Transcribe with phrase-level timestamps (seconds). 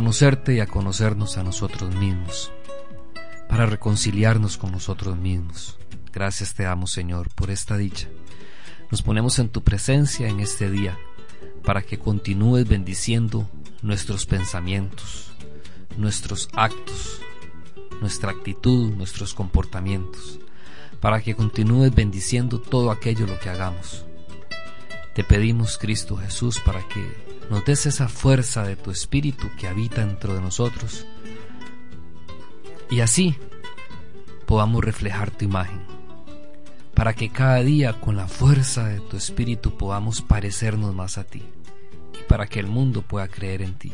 [0.00, 2.50] conocerte y a conocernos a nosotros mismos,
[3.50, 5.76] para reconciliarnos con nosotros mismos.
[6.10, 8.08] Gracias te damos, Señor, por esta dicha.
[8.90, 10.98] Nos ponemos en tu presencia en este día,
[11.62, 13.46] para que continúes bendiciendo
[13.82, 15.32] nuestros pensamientos,
[15.98, 17.20] nuestros actos,
[18.00, 20.40] nuestra actitud, nuestros comportamientos,
[20.98, 24.06] para que continúes bendiciendo todo aquello lo que hagamos.
[25.14, 30.06] Te pedimos, Cristo Jesús, para que nos des esa fuerza de tu Espíritu que habita
[30.06, 31.04] dentro de nosotros.
[32.88, 33.36] Y así
[34.46, 35.82] podamos reflejar tu imagen,
[36.94, 41.42] para que cada día con la fuerza de tu Espíritu podamos parecernos más a ti.
[42.18, 43.92] Y para que el mundo pueda creer en ti,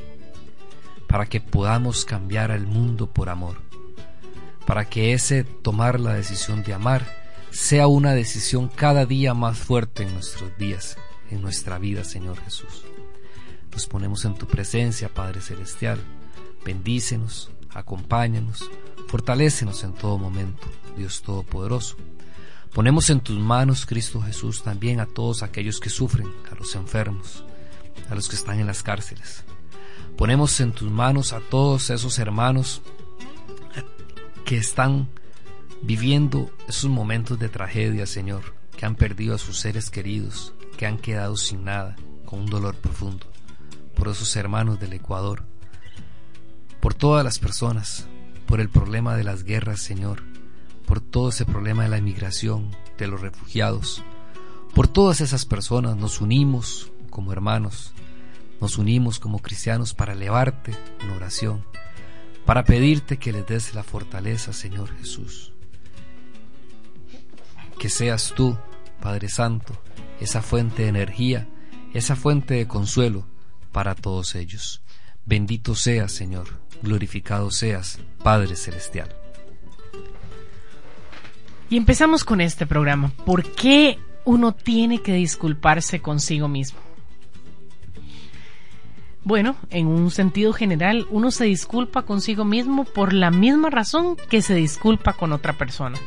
[1.06, 3.56] para que podamos cambiar al mundo por amor,
[4.66, 7.06] para que ese tomar la decisión de amar
[7.50, 10.98] sea una decisión cada día más fuerte en nuestros días,
[11.30, 12.84] en nuestra vida, Señor Jesús.
[13.76, 16.00] Nos ponemos en tu presencia, Padre Celestial.
[16.64, 18.64] Bendícenos, acompáñanos,
[19.06, 21.94] fortalécenos en todo momento, Dios Todopoderoso.
[22.72, 27.44] Ponemos en tus manos, Cristo Jesús, también a todos aquellos que sufren, a los enfermos,
[28.08, 29.44] a los que están en las cárceles.
[30.16, 32.80] Ponemos en tus manos a todos esos hermanos
[34.46, 35.06] que están
[35.82, 40.96] viviendo esos momentos de tragedia, Señor, que han perdido a sus seres queridos, que han
[40.96, 43.35] quedado sin nada, con un dolor profundo
[43.96, 45.44] por esos hermanos del Ecuador,
[46.80, 48.06] por todas las personas,
[48.46, 50.22] por el problema de las guerras, Señor,
[50.86, 54.04] por todo ese problema de la inmigración, de los refugiados,
[54.74, 57.94] por todas esas personas nos unimos como hermanos,
[58.60, 61.64] nos unimos como cristianos para elevarte en oración,
[62.44, 65.52] para pedirte que les des la fortaleza, Señor Jesús.
[67.78, 68.56] Que seas tú,
[69.00, 69.74] Padre Santo,
[70.20, 71.48] esa fuente de energía,
[71.92, 73.26] esa fuente de consuelo,
[73.76, 74.80] para todos ellos.
[75.26, 76.46] Bendito seas, Señor,
[76.80, 79.14] glorificado seas, Padre Celestial.
[81.68, 83.12] Y empezamos con este programa.
[83.26, 86.78] ¿Por qué uno tiene que disculparse consigo mismo?
[89.24, 94.40] Bueno, en un sentido general, uno se disculpa consigo mismo por la misma razón que
[94.40, 95.98] se disculpa con otra persona.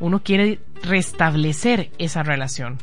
[0.00, 2.76] Uno quiere restablecer esa relación.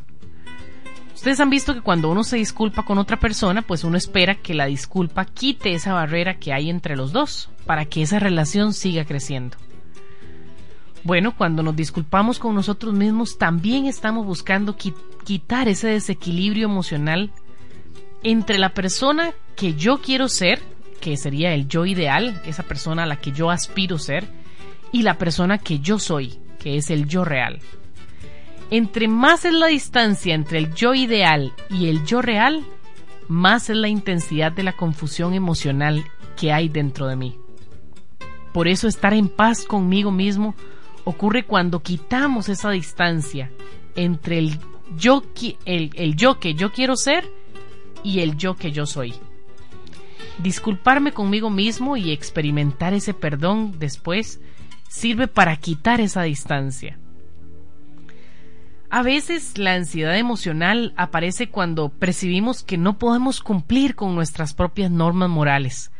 [1.21, 4.55] Ustedes han visto que cuando uno se disculpa con otra persona, pues uno espera que
[4.55, 9.05] la disculpa quite esa barrera que hay entre los dos, para que esa relación siga
[9.05, 9.55] creciendo.
[11.03, 17.29] Bueno, cuando nos disculpamos con nosotros mismos, también estamos buscando quitar ese desequilibrio emocional
[18.23, 20.59] entre la persona que yo quiero ser,
[21.01, 24.27] que sería el yo ideal, esa persona a la que yo aspiro ser,
[24.91, 27.59] y la persona que yo soy, que es el yo real.
[28.71, 32.65] Entre más es la distancia entre el yo ideal y el yo real,
[33.27, 36.05] más es la intensidad de la confusión emocional
[36.37, 37.37] que hay dentro de mí.
[38.53, 40.55] Por eso estar en paz conmigo mismo
[41.03, 43.51] ocurre cuando quitamos esa distancia
[43.95, 44.57] entre el
[44.95, 45.21] yo,
[45.65, 47.29] el, yo que yo quiero ser
[48.05, 49.13] y el yo que yo soy.
[50.37, 54.39] Disculparme conmigo mismo y experimentar ese perdón después
[54.87, 56.97] sirve para quitar esa distancia.
[58.93, 64.91] A veces la ansiedad emocional aparece cuando percibimos que no podemos cumplir con nuestras propias
[64.91, 65.93] normas morales,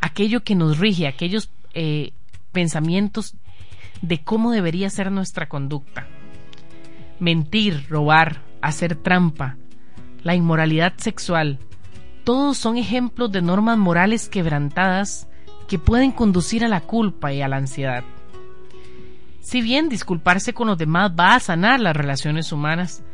[0.00, 2.12] aquello que nos rige, aquellos eh,
[2.52, 3.34] pensamientos
[4.00, 6.06] de cómo debería ser nuestra conducta.
[7.18, 9.56] Mentir, robar, hacer trampa,
[10.22, 11.58] la inmoralidad sexual,
[12.22, 15.26] todos son ejemplos de normas morales quebrantadas
[15.66, 18.04] que pueden conducir a la culpa y a la ansiedad.
[19.46, 23.04] Si bien disculparse con los demás va a sanar las relaciones humanas,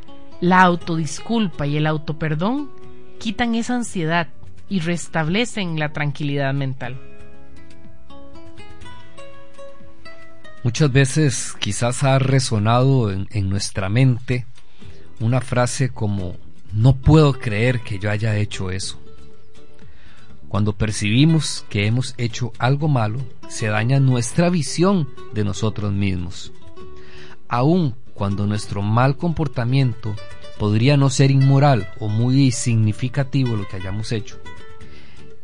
[0.41, 2.71] la autodisculpa y el autoperdón
[3.19, 4.29] quitan esa ansiedad
[4.67, 6.99] y restablecen la tranquilidad mental.
[10.65, 14.47] Muchas veces quizás ha resonado en, en, nuestra mente
[15.21, 16.39] una frase como
[16.73, 19.02] no puedo creer que yo haya hecho eso.
[20.53, 26.53] Cuando percibimos que hemos hecho algo malo, se daña nuestra visión de nosotros mismos.
[27.49, 30.15] Aun cuando nuestro mal comportamiento
[30.59, 34.43] podría no ser inmoral o muy significativo lo que hayamos hecho,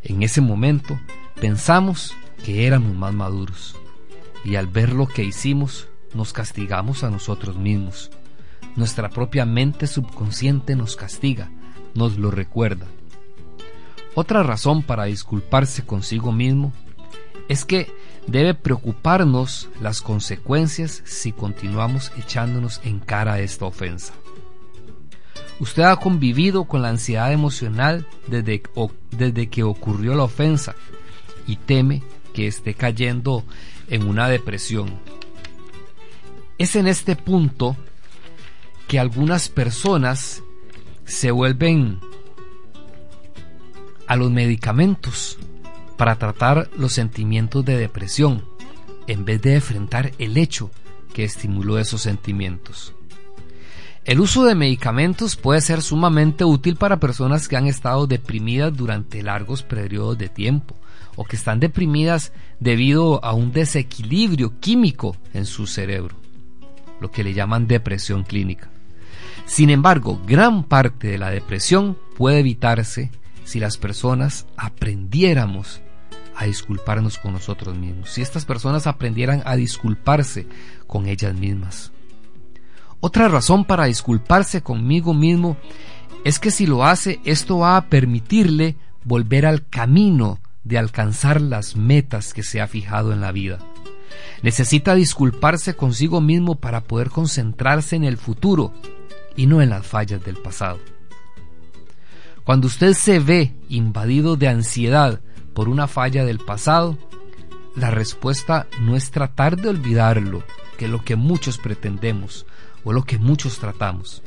[0.03, 1.01] en ese momento
[1.41, 3.77] pensamos que éramos más maduros
[4.45, 8.11] y al ver lo que hicimos nos castigamos a nosotros mismos.
[8.77, 11.51] Nuestra propia mente subconsciente nos castiga,
[11.95, 12.87] nos lo recuerda
[14.15, 16.73] otra razón para disculparse consigo mismo
[17.49, 17.91] es que
[18.27, 24.13] debe preocuparnos las consecuencias si continuamos echándonos en cara esta ofensa.
[25.61, 28.63] Usted ha convivido con la ansiedad emocional desde,
[29.11, 30.77] desde que ocurrió la ofensa
[31.47, 32.03] y teme
[32.33, 33.45] que esté cayendo
[33.89, 35.01] en una depresión.
[36.59, 37.77] Es en este punto
[38.87, 40.43] que algunas personas
[41.05, 42.01] se vuelven
[44.09, 45.39] a los medicamentos
[45.97, 48.45] para tratar los sentimientos de depresión,
[49.07, 50.71] en vez de enfrentar el hecho
[51.13, 52.95] que estimuló esos sentimientos.
[54.05, 59.23] El uso de medicamentos puede ser sumamente útil para personas que han estado deprimidas durante
[59.23, 60.75] largos periodos de tiempo
[61.15, 66.17] o que están deprimidas debido a un desequilibrio químico en su cerebro,
[67.01, 68.71] lo que le llaman depresión clínica.
[69.45, 73.11] Sin embargo, gran parte de la depresión puede evitarse
[73.49, 75.81] si las personas aprendiéramos
[76.37, 80.47] a disculparnos con nosotros mismos, si estas personas aprendieran a disculparse
[80.87, 81.91] con ellas mismas.
[83.01, 85.57] Otra razón para disculparse conmigo mismo
[86.27, 91.75] es que si lo hace, esto va a permitirle volver al camino de alcanzar las
[91.75, 93.61] metas que se ha fijado en la vida.
[94.43, 98.75] Necesita disculparse consigo mismo para poder concentrarse en el futuro
[99.37, 100.98] y no en las fallas del pasado.
[102.49, 105.21] Cuando usted se ve invadido de ansiedad
[105.53, 106.97] por una falla del pasado,
[107.77, 110.43] la respuesta no es tratar de olvidarlo,
[110.79, 112.47] que es lo que muchos pretendemos,
[112.85, 114.23] o lo que muchos tratamos.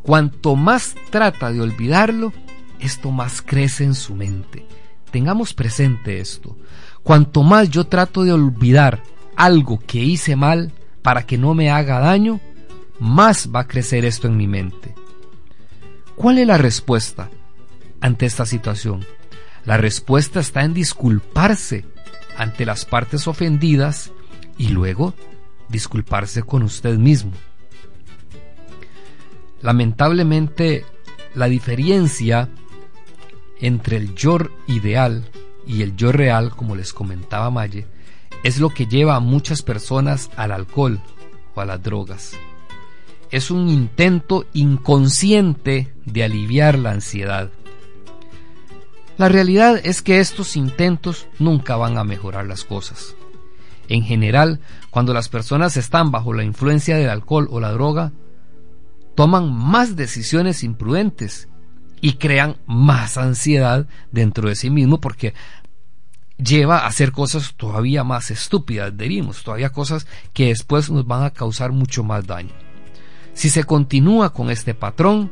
[0.00, 2.32] Cuanto más trata de olvidarlo,
[2.80, 4.66] esto más crece en su mente.
[5.10, 6.56] Tengamos presente esto.
[7.02, 9.02] Cuanto más yo trato de olvidar
[9.36, 12.40] algo que hice mal para que no me haga daño,
[12.98, 14.94] más va a crecer esto en mi mente.
[16.16, 17.30] ¿Cuál es la respuesta
[18.00, 19.04] ante esta situación?
[19.64, 21.84] La respuesta está en disculparse
[22.36, 24.12] ante las partes ofendidas
[24.58, 25.14] y luego
[25.68, 27.32] disculparse con usted mismo.
[29.62, 30.84] Lamentablemente,
[31.34, 32.50] la diferencia
[33.58, 35.30] entre el yo ideal
[35.66, 37.86] y el yo real, como les comentaba Maye,
[38.42, 41.00] es lo que lleva a muchas personas al alcohol
[41.54, 42.36] o a las drogas.
[43.30, 47.50] Es un intento inconsciente de aliviar la ansiedad.
[49.16, 53.14] La realidad es que estos intentos nunca van a mejorar las cosas.
[53.88, 54.60] En general,
[54.90, 58.12] cuando las personas están bajo la influencia del alcohol o la droga,
[59.14, 61.48] toman más decisiones imprudentes
[62.00, 65.34] y crean más ansiedad dentro de sí mismo porque
[66.36, 71.30] lleva a hacer cosas todavía más estúpidas, diríamos, todavía cosas que después nos van a
[71.30, 72.52] causar mucho más daño.
[73.34, 75.30] Si se continúa con este patrón,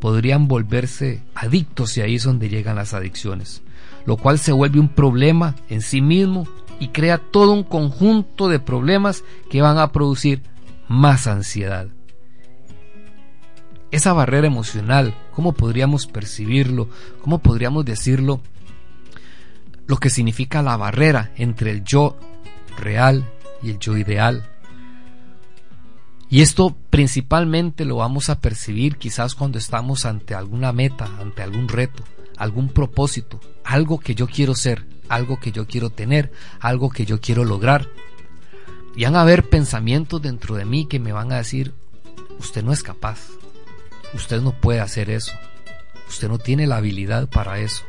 [0.00, 3.62] podrían volverse adictos y ahí es donde llegan las adicciones,
[4.06, 6.46] lo cual se vuelve un problema en sí mismo
[6.78, 10.42] y crea todo un conjunto de problemas que van a producir
[10.88, 11.88] más ansiedad.
[13.90, 16.88] Esa barrera emocional, cómo podríamos percibirlo,
[17.22, 18.40] cómo podríamos decirlo,
[19.86, 22.16] lo que significa la barrera entre el yo
[22.76, 23.24] real
[23.62, 24.53] y el yo ideal.
[26.34, 31.68] Y esto principalmente lo vamos a percibir quizás cuando estamos ante alguna meta, ante algún
[31.68, 32.02] reto,
[32.36, 37.20] algún propósito, algo que yo quiero ser, algo que yo quiero tener, algo que yo
[37.20, 37.86] quiero lograr.
[38.96, 41.72] Y van a haber pensamientos dentro de mí que me van a decir,
[42.40, 43.20] usted no es capaz,
[44.12, 45.30] Usted no puede hacer eso.
[46.08, 47.84] Usted no tiene la habilidad para eso.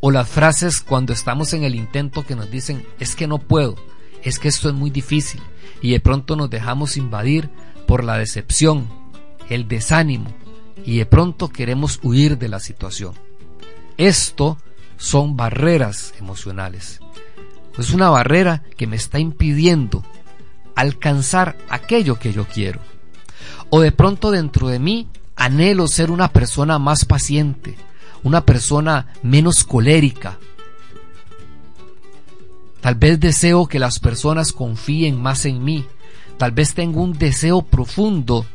[0.00, 3.76] O las frases cuando estamos en el intento que nos dicen, es que no puedo,
[4.28, 5.40] es que esto es muy difícil.
[5.80, 7.48] Y de pronto nos dejamos invadir
[7.86, 8.88] por la decepción,
[9.48, 10.26] el desánimo,
[10.84, 13.14] y de pronto queremos huir de la situación.
[13.96, 14.58] Esto
[14.96, 17.00] son barreras emocionales.
[17.78, 20.04] Es una barrera que me está impidiendo
[20.74, 22.80] alcanzar aquello que yo quiero.
[23.70, 27.76] O de pronto dentro de mí anhelo ser una persona más paciente,
[28.22, 30.38] una persona menos colérica.
[32.86, 35.84] Tal vez deseo que las personas confíen más en mí.
[36.38, 38.46] Tal vez tengo un deseo profundo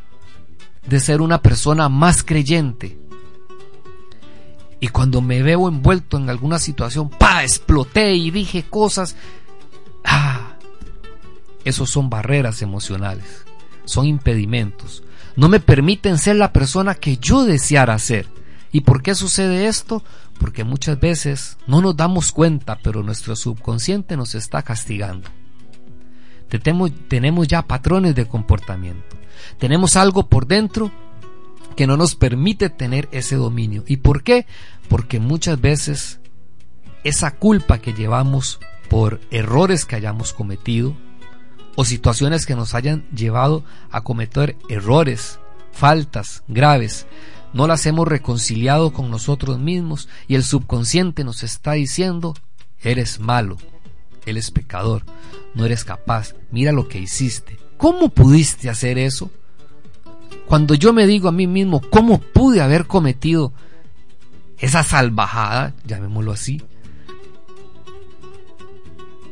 [0.87, 2.97] de ser una persona más creyente.
[4.79, 9.17] Y cuando me veo envuelto en alguna situación, pa, exploté y dije cosas.
[10.05, 10.55] Ah,
[11.65, 13.43] esos son barreras emocionales
[13.83, 15.03] son impedimentos.
[15.35, 18.27] No me permiten ser la persona que yo deseara ser.
[18.71, 20.03] ¿Y por qué sucede esto?
[20.39, 25.29] Porque muchas veces no nos damos cuenta, pero nuestro subconsciente nos está castigando.
[26.59, 29.15] Tenemos, ya patrones de comportamiento.
[29.57, 30.91] Tenemos algo por dentro
[31.75, 33.83] que no nos permite tener ese dominio.
[33.87, 34.45] ¿Y por qué?
[34.89, 36.19] Porque muchas veces
[37.03, 38.59] esa culpa que llevamos
[38.89, 40.95] por errores que hayamos cometido,
[41.75, 45.39] o situaciones que nos hayan llevado a cometer errores,
[45.71, 47.07] faltas graves,
[47.53, 52.33] no las hemos reconciliado con nosotros mismos y el subconsciente nos está diciendo,
[52.81, 53.57] eres malo,
[54.25, 55.03] él es pecador,
[55.53, 57.59] no eres capaz, mira lo que hiciste.
[57.77, 59.31] ¿Cómo pudiste hacer eso?
[60.45, 63.53] Cuando yo me digo a mí mismo, ¿cómo pude haber cometido
[64.57, 66.61] esa salvajada, llamémoslo así?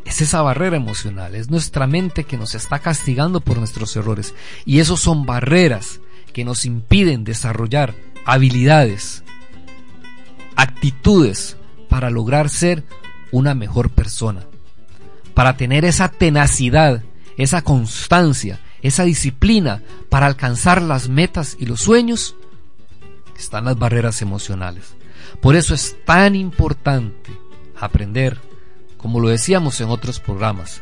[0.06, 4.34] Es esa barrera emocional, es nuestra mente que nos está castigando por nuestros errores.
[4.66, 6.00] Y esos son barreras
[6.34, 7.94] que nos impiden desarrollar
[8.34, 9.24] habilidades,
[10.56, 11.58] actitudes
[11.90, 12.84] para lograr ser
[13.32, 14.46] una mejor persona,
[15.34, 17.04] para tener esa tenacidad,
[17.38, 22.36] esa constancia, esa disciplina para alcanzar las metas y los sueños,
[23.38, 24.96] están las barreras emocionales.
[25.42, 27.32] Por eso es tan importante
[27.80, 28.38] aprender,
[28.98, 30.82] como lo decíamos en otros programas,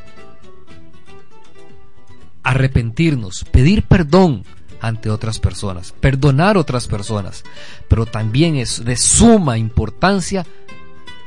[2.43, 4.43] arrepentirnos, pedir perdón
[4.81, 7.43] ante otras personas, perdonar otras personas,
[7.87, 10.45] pero también es de suma importancia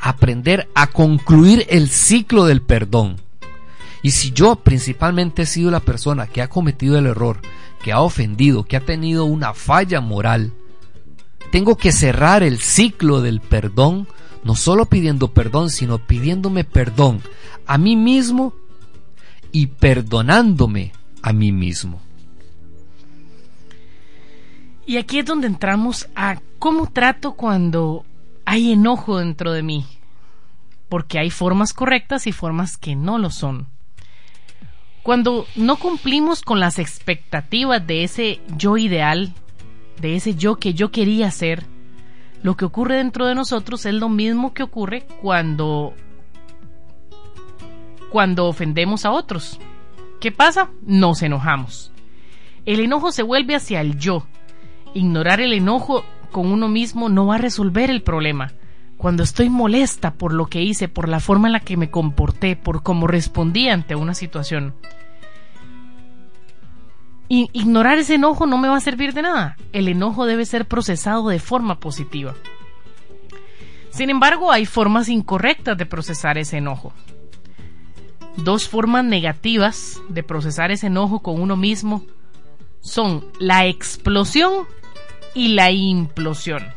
[0.00, 3.16] aprender a concluir el ciclo del perdón.
[4.02, 7.40] Y si yo principalmente he sido la persona que ha cometido el error,
[7.83, 10.52] que ha ofendido, que ha tenido una falla moral,
[11.50, 14.09] tengo que cerrar el ciclo del perdón,
[14.42, 17.21] no solo pidiendo perdón, sino pidiéndome perdón
[17.66, 18.54] a mí mismo
[19.52, 20.92] y perdonándome
[21.23, 22.00] a mí mismo.
[24.87, 28.05] Y aquí es donde entramos a cómo trato cuando
[28.45, 29.87] hay enojo dentro de mí.
[30.89, 33.69] Porque hay formas correctas y formas que no lo son.
[35.03, 39.33] Cuando no cumplimos con las expectativas de ese yo ideal,
[40.01, 41.65] de ese yo que yo quería ser,
[42.43, 45.95] lo que ocurre dentro de nosotros es lo mismo que ocurre cuando
[48.11, 49.59] cuando ofendemos a otros.
[50.21, 50.71] ¿Qué pasa?
[50.83, 51.93] Nos enojamos.
[52.67, 54.27] El enojo se vuelve hacia el yo.
[54.94, 58.52] Ignorar el enojo con uno mismo no va a resolver el problema.
[58.97, 62.56] Cuando estoy molesta por lo que hice, por la forma en la que me comporté,
[62.56, 64.75] por cómo respondí ante una situación,
[67.28, 69.56] ignorar ese enojo no me va a servir de nada.
[69.73, 72.35] El enojo debe ser procesado de forma positiva.
[73.90, 76.92] Sin embargo, hay formas incorrectas de procesar ese enojo.
[78.37, 82.04] Dos formas negativas de procesar ese enojo con uno mismo
[82.80, 84.66] son la explosión
[85.35, 86.73] y la implosión.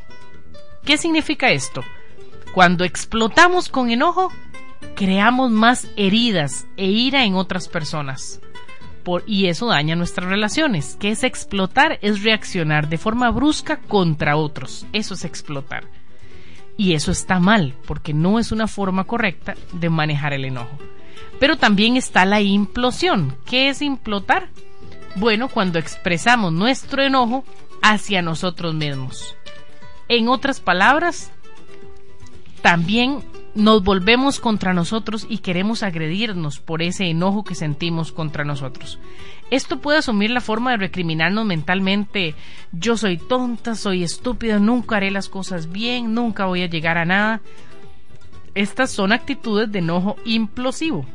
[0.86, 1.84] ¿Qué significa esto?
[2.54, 4.32] Cuando explotamos con enojo,
[4.96, 8.42] creamos más heridas e ira en otras personas
[9.26, 10.98] y eso daña nuestras relaciones.
[11.00, 12.00] ¿Qué es explotar?
[12.02, 14.86] Es reaccionar de forma brusca contra otros.
[14.94, 15.86] Eso es explotar.
[16.78, 20.78] Y eso está mal, porque no es una forma correcta de manejar el enojo.
[21.40, 23.36] Pero también está la implosión.
[23.46, 24.50] ¿Qué es implotar?
[25.16, 27.44] Bueno, cuando expresamos nuestro enojo
[27.84, 29.36] hacia nosotros mismos.
[30.08, 31.32] En otras palabras,
[32.64, 33.20] también
[33.56, 39.00] nos volvemos contra nosotros y queremos agredirnos por ese enojo que sentimos contra nosotros.
[39.52, 42.34] Esto puede asumir la forma de recriminarnos mentalmente,
[42.72, 47.06] yo soy tonta, soy estúpida, nunca haré las cosas bien, nunca voy a llegar a
[47.06, 47.42] nada.
[48.56, 51.06] Estas son actitudes de enojo implosivo,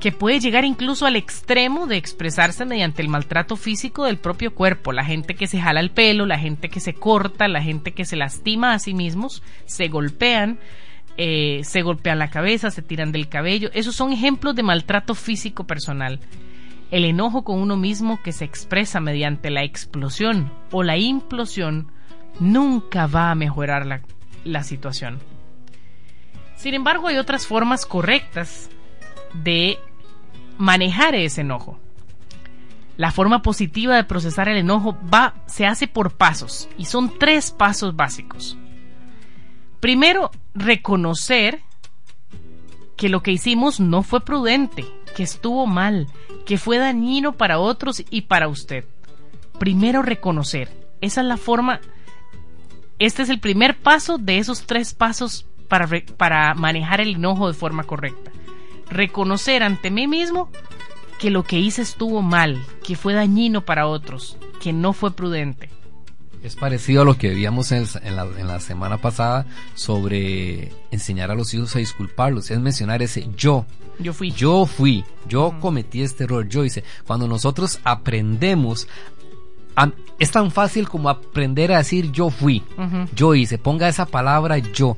[0.00, 4.92] que puede llegar incluso al extremo de expresarse mediante el maltrato físico del propio cuerpo,
[4.92, 8.04] la gente que se jala el pelo, la gente que se corta, la gente que
[8.04, 10.58] se lastima a sí mismos, se golpean,
[11.16, 13.70] eh, se golpean la cabeza, se tiran del cabello.
[13.72, 16.20] Esos son ejemplos de maltrato físico personal.
[16.90, 21.90] El enojo con uno mismo que se expresa mediante la explosión o la implosión
[22.40, 24.02] nunca va a mejorar la,
[24.44, 25.20] la situación.
[26.56, 28.70] Sin embargo, hay otras formas correctas
[29.42, 29.78] de
[30.58, 31.78] manejar ese enojo.
[32.96, 37.50] La forma positiva de procesar el enojo va, se hace por pasos y son tres
[37.50, 38.56] pasos básicos.
[39.80, 41.60] Primero, reconocer
[42.96, 44.84] que lo que hicimos no fue prudente,
[45.16, 46.06] que estuvo mal,
[46.46, 48.84] que fue dañino para otros y para usted.
[49.58, 50.70] Primero reconocer.
[51.00, 51.80] Esa es la forma,
[52.98, 57.54] este es el primer paso de esos tres pasos para, para manejar el enojo de
[57.54, 58.30] forma correcta.
[58.94, 60.48] Reconocer ante mí mismo
[61.18, 65.68] que lo que hice estuvo mal, que fue dañino para otros, que no fue prudente.
[66.44, 71.74] Es parecido a lo que veíamos en, la, semana pasada sobre enseñar a los hijos
[71.74, 72.52] a disculparlos.
[72.52, 73.66] Es mencionar ese yo.
[73.98, 74.30] Yo fui.
[74.30, 75.04] Yo fui.
[75.26, 76.48] Yo cometí este error.
[76.48, 76.84] Yo hice.
[77.04, 78.86] Cuando nosotros aprendemos
[80.18, 82.62] es tan fácil como aprender a decir yo fui,
[83.14, 84.96] yo hice, ponga esa palabra yo.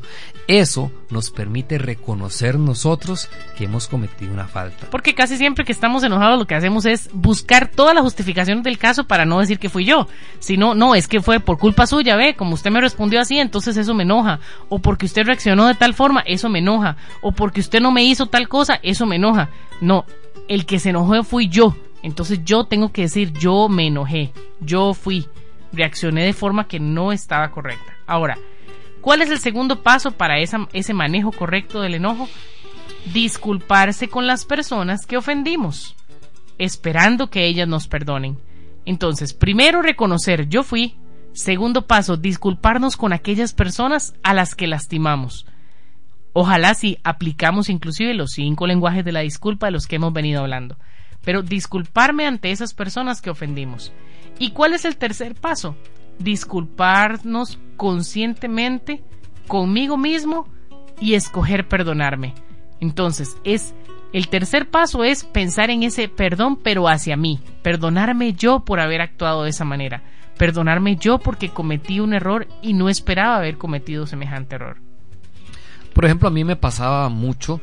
[0.49, 4.87] Eso nos permite reconocer nosotros que hemos cometido una falta.
[4.90, 8.78] Porque casi siempre que estamos enojados lo que hacemos es buscar toda la justificación del
[8.78, 10.06] caso para no decir que fui yo.
[10.38, 13.76] Sino, no, es que fue por culpa suya, ve, como usted me respondió así, entonces
[13.76, 14.38] eso me enoja.
[14.68, 16.97] O porque usted reaccionó de tal forma, eso me enoja.
[17.23, 19.49] O porque usted no me hizo tal cosa, eso me enoja.
[19.80, 20.04] No,
[20.47, 21.75] el que se enojó fui yo
[22.07, 25.27] entonces yo tengo que decir, yo me enojé, yo fui,
[25.73, 27.95] reaccioné de forma que no estaba correcta.
[28.07, 28.39] Ahora,
[29.01, 32.29] ¿cuál es el segundo paso para ese manejo correcto del enojo?
[33.13, 35.97] Disculparse con las personas que ofendimos,
[36.59, 38.39] esperando que ellas nos perdonen.
[38.85, 40.95] Entonces, primero reconocer, yo fui.
[41.33, 45.45] Segundo paso, disculparnos con aquellas personas a las que lastimamos.
[46.33, 50.43] Ojalá si aplicamos inclusive los cinco lenguajes de la disculpa de los que hemos venido
[50.43, 50.77] hablando
[51.26, 53.92] pero disculparme ante esas personas que ofendimos.
[54.38, 55.76] ¿Y cuál es el tercer paso?
[56.21, 59.02] Disculparnos conscientemente
[59.49, 60.47] conmigo mismo
[61.00, 62.33] y escoger perdonarme.
[62.80, 63.75] Entonces, es
[64.12, 69.00] el tercer paso es pensar en ese perdón pero hacia mí, perdonarme yo por haber
[69.00, 70.04] actuado de esa manera,
[70.38, 74.76] perdonarme yo porque cometí un error y no esperaba haber cometido semejante error.
[75.92, 77.61] Por ejemplo, a mí me pasaba mucho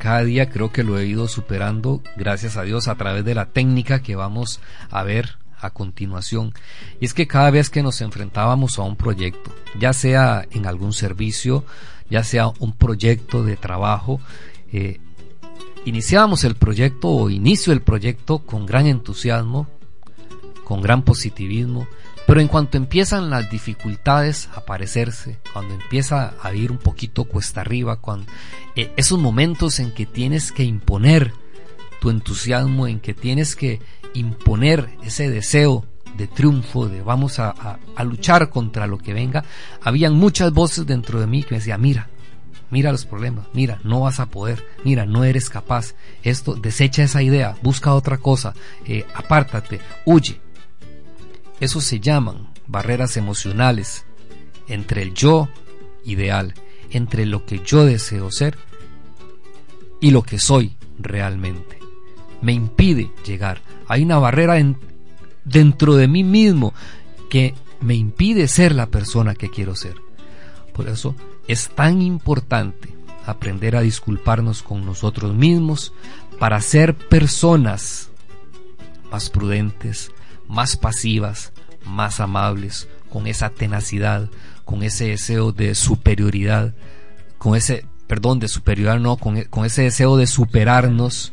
[0.00, 3.50] cada día creo que lo he ido superando, gracias a Dios, a través de la
[3.50, 4.58] técnica que vamos
[4.90, 6.54] a ver a continuación.
[7.00, 10.94] Y es que cada vez que nos enfrentábamos a un proyecto, ya sea en algún
[10.94, 11.66] servicio,
[12.08, 14.22] ya sea un proyecto de trabajo,
[14.72, 15.00] eh,
[15.84, 19.68] iniciábamos el proyecto o inicio el proyecto con gran entusiasmo,
[20.64, 21.86] con gran positivismo,
[22.30, 27.62] pero en cuanto empiezan las dificultades a aparecerse, cuando empieza a ir un poquito cuesta
[27.62, 28.30] arriba, cuando
[28.76, 31.32] eh, esos momentos en que tienes que imponer
[32.00, 33.80] tu entusiasmo, en que tienes que
[34.14, 35.84] imponer ese deseo
[36.16, 39.44] de triunfo, de vamos a, luchar contra lo que venga,
[39.82, 42.10] habían muchas voces dentro de mí que me decían, mira,
[42.70, 47.24] mira los problemas, mira, no vas a poder, mira, no eres capaz, esto, desecha esa
[47.24, 48.54] idea, busca otra cosa,
[48.86, 50.40] eh, apártate, huye.
[51.60, 54.04] Eso se llaman barreras emocionales
[54.66, 55.48] entre el yo
[56.04, 56.54] ideal,
[56.90, 58.56] entre lo que yo deseo ser
[60.00, 61.78] y lo que soy realmente.
[62.40, 63.60] Me impide llegar.
[63.86, 64.56] Hay una barrera
[65.44, 66.72] dentro de mí mismo
[67.28, 69.94] que me impide ser la persona que quiero ser.
[70.72, 71.14] Por eso
[71.46, 72.94] es tan importante
[73.26, 75.92] aprender a disculparnos con nosotros mismos
[76.38, 78.08] para ser personas
[79.10, 80.10] más prudentes,
[80.50, 81.52] más pasivas,
[81.86, 84.28] más amables, con esa tenacidad,
[84.64, 86.74] con ese deseo de superioridad,
[87.38, 91.32] con ese, perdón, de superioridad no, con, con ese deseo de superarnos,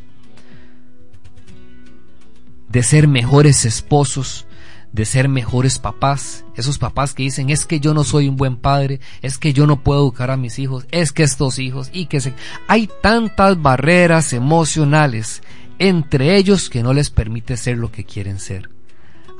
[2.68, 4.46] de ser mejores esposos,
[4.92, 8.56] de ser mejores papás, esos papás que dicen es que yo no soy un buen
[8.56, 12.06] padre, es que yo no puedo educar a mis hijos, es que estos hijos y
[12.06, 12.34] que se...
[12.68, 15.42] hay tantas barreras emocionales
[15.80, 18.77] entre ellos que no les permite ser lo que quieren ser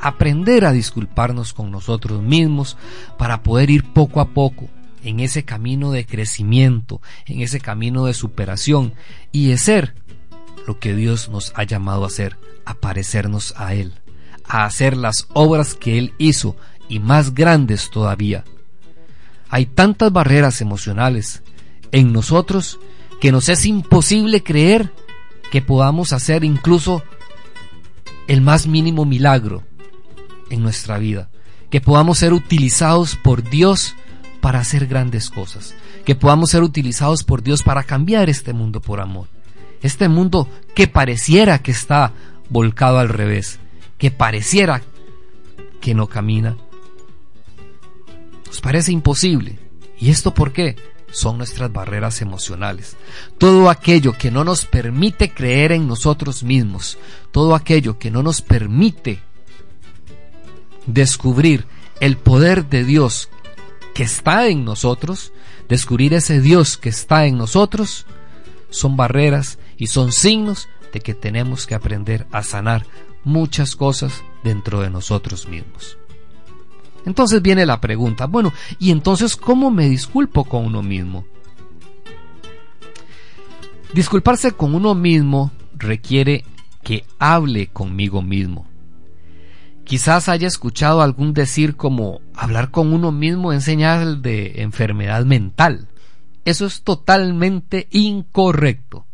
[0.01, 2.77] aprender a disculparnos con nosotros mismos
[3.17, 4.69] para poder ir poco a poco
[5.03, 8.95] en ese camino de crecimiento, en ese camino de superación
[9.33, 9.95] y de ser
[10.67, 13.95] lo que Dios nos ha llamado a hacer, a parecernos a Él,
[14.45, 16.57] a hacer las obras que Él hizo
[16.89, 18.45] y más grandes todavía.
[19.51, 21.43] Hay tantas barreras emocionales
[21.93, 22.79] en nosotros
[23.21, 24.93] que nos es imposible creer
[25.51, 27.03] que podamos hacer incluso
[28.27, 29.65] el más mínimo milagro
[30.51, 31.31] en nuestra vida,
[31.71, 33.95] que podamos ser utilizados por Dios
[34.41, 39.01] para hacer grandes cosas, que podamos ser utilizados por Dios para cambiar este mundo por
[39.01, 39.27] amor.
[39.83, 42.13] Este mundo que pareciera que está
[42.51, 43.59] volcado al revés,
[43.97, 44.83] que pareciera
[45.81, 46.57] que no camina.
[48.47, 49.59] Nos parece imposible.
[49.99, 50.77] ¿Y esto por qué?
[51.11, 52.97] Son nuestras barreras emocionales.
[53.39, 56.99] Todo aquello que no nos permite creer en nosotros mismos,
[57.31, 59.23] todo aquello que no nos permite
[60.89, 61.67] descubrir
[62.01, 63.29] el poder de Dios
[63.95, 65.33] que está en nosotros,
[65.69, 68.07] descubrir ese Dios que está en nosotros,
[68.71, 72.87] son barreras y son signos de que tenemos que aprender a sanar
[73.25, 75.99] muchas cosas dentro de nosotros mismos.
[77.05, 81.25] Entonces viene la pregunta, bueno, ¿y entonces cómo me disculpo con uno mismo?
[83.93, 86.45] Disculparse con uno mismo requiere
[86.83, 88.68] que hable conmigo mismo,
[89.89, 95.89] Quizás haya escuchado algún decir como hablar con uno mismo es señal de enfermedad mental.
[96.45, 99.07] Eso es totalmente incorrecto.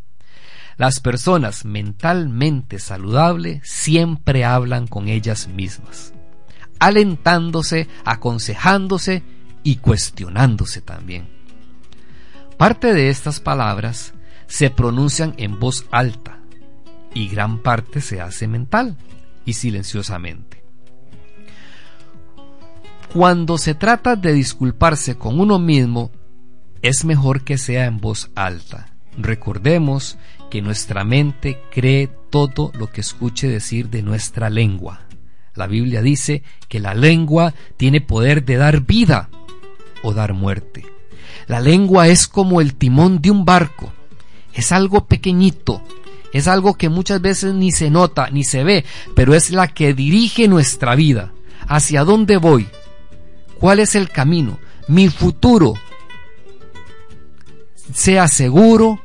[0.75, 6.13] Las personas mentalmente saludables siempre hablan con ellas mismas.
[6.77, 9.23] alentándose, aconsejándose
[9.63, 11.29] y cuestionándose también.
[12.57, 14.13] Parte de estas palabras
[14.47, 16.41] se pronuncian en voz alta
[17.13, 18.97] y gran parte se hace mental
[19.45, 20.64] y silenciosamente.
[23.15, 26.11] Cuando se trata de disculparse con uno mismo,
[26.81, 28.89] es mejor que sea en voz alta.
[29.17, 30.17] Recordemos
[30.51, 35.07] que nuestra mente cree todo lo que escuche decir de nuestra lengua.
[35.53, 39.29] La Biblia dice que la lengua tiene poder de dar vida
[40.03, 40.85] o dar muerte.
[41.47, 43.93] La lengua es como el timón de un barco.
[44.53, 45.81] Es algo pequeñito,
[46.33, 48.83] es algo que muchas veces ni se nota ni se ve,
[49.15, 51.31] pero es la que dirige nuestra vida.
[51.65, 52.67] ¿Hacia dónde voy?
[53.59, 54.59] ¿Cuál es el camino?
[54.87, 55.73] Mi futuro.
[57.93, 59.01] Sea seguro,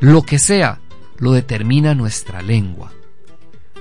[0.00, 0.80] lo que sea,
[1.18, 2.92] lo determina nuestra lengua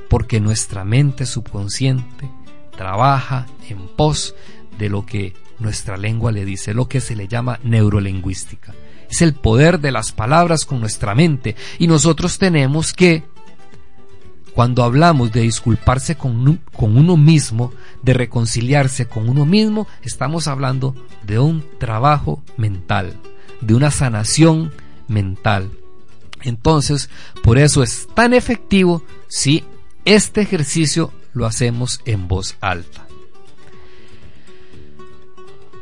[0.10, 2.30] porque nuestra mente subconsciente
[2.76, 4.36] trabaja en pos
[4.78, 8.74] de lo que nuestra lengua le dice, lo que se le llama neurolingüística.
[9.10, 13.24] Es el poder de las palabras con nuestra mente y nosotros tenemos que,
[14.58, 20.96] cuando hablamos de disculparse con, con uno mismo, de reconciliarse con uno mismo, estamos hablando
[21.22, 23.14] de un trabajo mental,
[23.62, 24.74] de una sanación
[25.08, 25.70] mental.
[26.42, 27.12] Entonces,
[27.44, 29.64] por eso es tan efectivo si
[30.06, 33.06] este ejercicio lo hacemos en voz alta.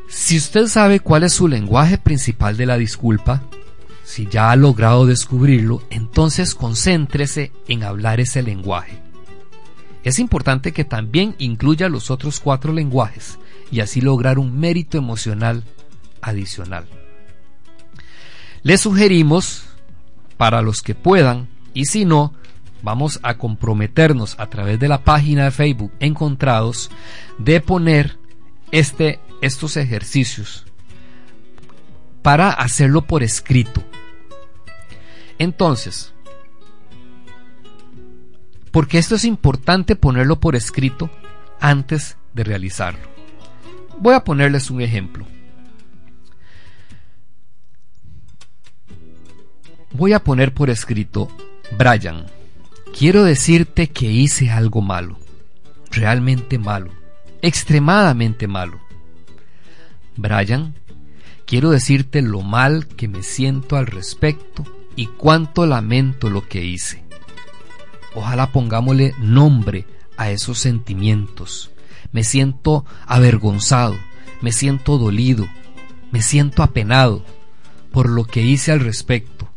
[0.09, 3.41] Si usted sabe cuál es su lenguaje principal de la disculpa,
[4.05, 8.99] si ya ha logrado descubrirlo, entonces concéntrese en hablar ese lenguaje.
[10.03, 13.39] Es importante que también incluya los otros cuatro lenguajes
[13.71, 15.63] y así lograr un mérito emocional
[16.21, 16.85] adicional.
[18.61, 19.63] Le sugerimos,
[20.37, 22.33] para los que puedan, y si no,
[22.83, 26.91] vamos a comprometernos a través de la página de Facebook Encontrados
[27.39, 28.19] de poner
[28.71, 30.65] este, estos ejercicios
[32.21, 33.83] para hacerlo por escrito.
[35.37, 36.13] Entonces,
[38.71, 41.09] porque esto es importante ponerlo por escrito
[41.61, 43.07] antes de realizarlo.
[43.99, 45.25] Voy a ponerles un ejemplo.
[49.91, 51.29] Voy a poner por escrito
[51.77, 52.25] Brian.
[52.97, 55.17] Quiero decirte que hice algo malo,
[55.89, 56.91] realmente malo,
[57.41, 58.81] extremadamente malo.
[60.17, 60.75] Brian,
[61.45, 67.03] quiero decirte lo mal que me siento al respecto y cuánto lamento lo que hice.
[68.13, 69.85] Ojalá pongámosle nombre
[70.17, 71.71] a esos sentimientos.
[72.11, 73.95] Me siento avergonzado,
[74.41, 75.47] me siento dolido,
[76.11, 77.25] me siento apenado
[77.91, 79.49] por lo que hice al respecto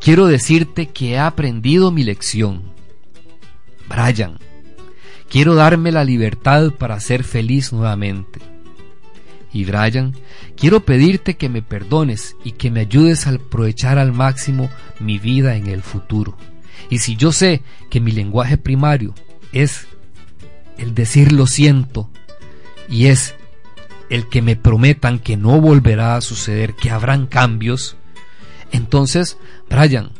[0.00, 2.62] quiero decirte que he aprendido mi lección.
[3.88, 4.38] Brian,
[5.28, 8.40] quiero darme la libertad para ser feliz nuevamente.
[9.56, 10.14] Y Brian,
[10.54, 14.68] quiero pedirte que me perdones y que me ayudes a aprovechar al máximo
[15.00, 16.36] mi vida en el futuro.
[16.90, 19.14] Y si yo sé que mi lenguaje primario
[19.52, 19.86] es
[20.76, 22.10] el decir lo siento
[22.86, 23.34] y es
[24.10, 27.96] el que me prometan que no volverá a suceder, que habrán cambios,
[28.72, 29.38] entonces,
[29.70, 30.10] Brian,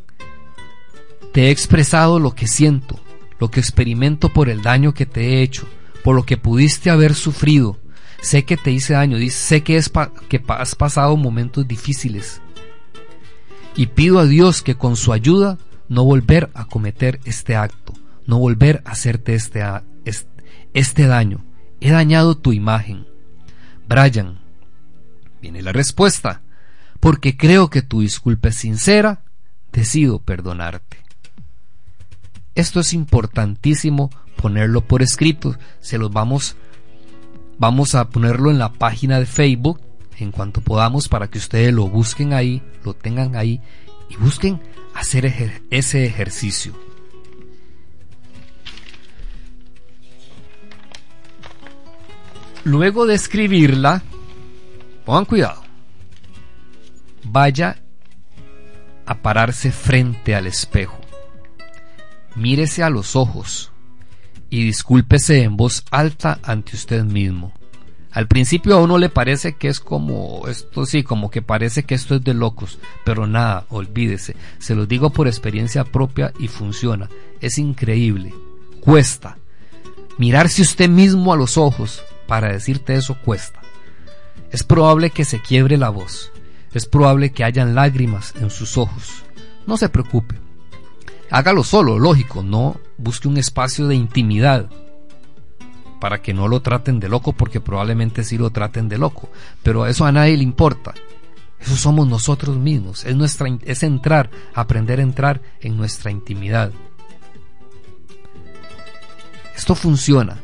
[1.34, 2.98] te he expresado lo que siento,
[3.38, 5.68] lo que experimento por el daño que te he hecho,
[6.02, 7.78] por lo que pudiste haber sufrido.
[8.26, 9.76] Sé que te hice daño, sé que,
[10.48, 12.42] has pasado momentos difíciles.
[13.76, 15.58] Y pido a Dios que con su ayuda
[15.88, 17.92] no volver a cometer este acto,
[18.26, 19.62] no volver a hacerte este,
[20.74, 21.44] este daño.
[21.80, 23.06] He dañado tu imagen.
[23.86, 24.40] Brian,
[25.40, 26.42] viene la respuesta
[26.98, 29.22] porque creo que tu disculpa es sincera,
[29.70, 30.96] decido perdonarte.
[32.56, 36.56] Esto es importantísimo ponerlo por escrito, se los vamos
[37.58, 39.80] vamos a ponerlo en la página de Facebook
[40.18, 43.60] en cuanto podamos para que ustedes lo busquen ahí, lo tengan ahí
[44.08, 44.60] y busquen
[44.94, 45.26] hacer
[45.70, 46.72] ese ejercicio.
[52.64, 54.02] Luego de escribirla,
[55.04, 55.66] pongan cuidado
[57.30, 57.82] vaya
[59.04, 60.98] a pararse frente al espejo.
[62.34, 63.72] Mírese a los ojos
[64.50, 67.52] y discúlpese en voz alta ante usted mismo.
[68.12, 71.94] Al principio a uno le parece que es como esto sí, como que parece que
[71.94, 77.10] esto es de locos, pero nada, olvídese, se lo digo por experiencia propia y funciona.
[77.42, 78.32] Es increíble.
[78.80, 79.36] Cuesta.
[80.16, 83.60] Mirarse usted mismo a los ojos para decirte eso cuesta.
[84.50, 86.32] Es probable que se quiebre la voz,
[86.72, 89.24] es probable que hayan lágrimas en sus ojos.
[89.66, 90.36] No se preocupe.
[91.30, 94.68] Hágalo solo, lógico, no busque un espacio de intimidad.
[95.98, 99.30] para que no lo traten de loco, porque probablemente sí lo traten de loco,
[99.62, 100.92] pero eso a nadie le importa.
[101.58, 106.70] Eso somos nosotros mismos, es, nuestra, es entrar, aprender a entrar en nuestra intimidad.
[109.56, 110.38] Esto funciona.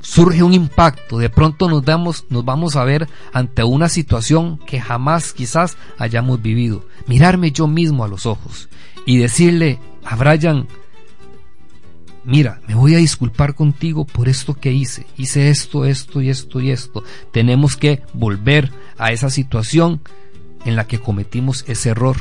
[0.00, 4.80] Surge un impacto, de pronto nos, damos, nos vamos a ver ante una situación que
[4.80, 6.84] jamás quizás hayamos vivido.
[7.06, 8.68] Mirarme yo mismo a los ojos
[9.06, 10.68] y decirle a Brian,
[12.24, 15.06] mira, me voy a disculpar contigo por esto que hice.
[15.16, 17.04] Hice esto, esto y esto y esto.
[17.32, 20.00] Tenemos que volver a esa situación
[20.64, 22.16] en la que cometimos ese error.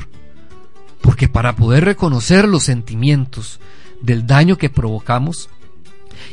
[1.01, 3.59] Porque para poder reconocer los sentimientos
[4.01, 5.49] del daño que provocamos,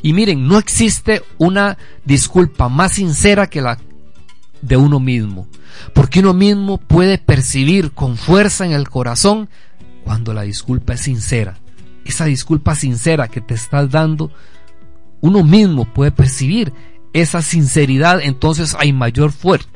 [0.02, 3.78] y miren, no existe una disculpa más sincera que la
[4.62, 5.48] de uno mismo,
[5.94, 9.48] porque uno mismo puede percibir con fuerza en el corazón
[10.04, 11.58] cuando la disculpa es sincera
[12.04, 14.30] esa disculpa sincera que te estás dando,
[15.20, 16.72] uno mismo puede percibir
[17.12, 19.68] esa sinceridad, entonces hay mayor fuerza,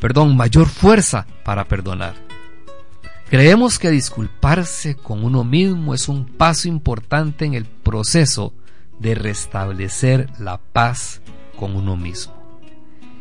[0.00, 2.14] perdón, mayor fuerza para perdonar.
[3.30, 8.54] Creemos que disculparse con uno mismo es un paso importante en el proceso
[8.98, 11.20] de restablecer la paz
[11.58, 12.34] con uno mismo.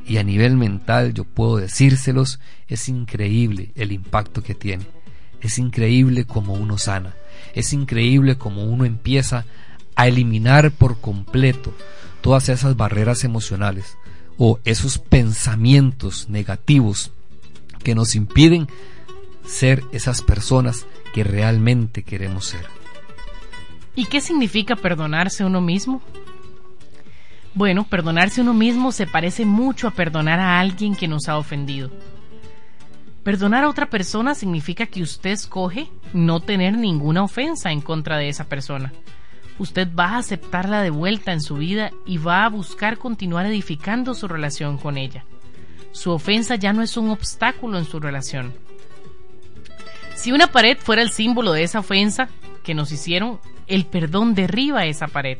[0.05, 4.85] Y a nivel mental yo puedo decírselos, es increíble el impacto que tiene.
[5.41, 7.13] Es increíble como uno sana.
[7.53, 9.45] Es increíble como uno empieza
[9.95, 11.73] a eliminar por completo
[12.21, 13.97] todas esas barreras emocionales
[14.37, 17.11] o esos pensamientos negativos
[17.83, 18.67] que nos impiden
[19.45, 22.65] ser esas personas que realmente queremos ser.
[23.95, 26.01] ¿Y qué significa perdonarse uno mismo?
[27.55, 31.89] Bueno, perdonarse uno mismo se parece mucho a perdonar a alguien que nos ha ofendido.
[33.27, 38.29] Perdonar a otra persona significa que usted escoge no tener ninguna ofensa en contra de
[38.29, 38.93] esa persona.
[39.59, 44.13] Usted va a aceptarla de vuelta en su vida y va a buscar continuar edificando
[44.13, 45.25] su relación con ella.
[45.91, 48.53] Su ofensa ya no es un obstáculo en su relación.
[50.15, 52.29] Si una pared fuera el símbolo de esa ofensa
[52.63, 55.39] que nos hicieron, el perdón derriba esa pared.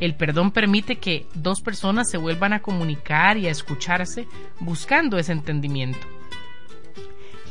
[0.00, 4.28] El perdón permite que dos personas se vuelvan a comunicar y a escucharse
[4.60, 6.06] buscando ese entendimiento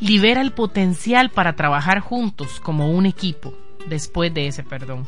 [0.06, 3.56] libera el potencial para trabajar juntos como un equipo
[3.88, 5.08] después de ese perdón.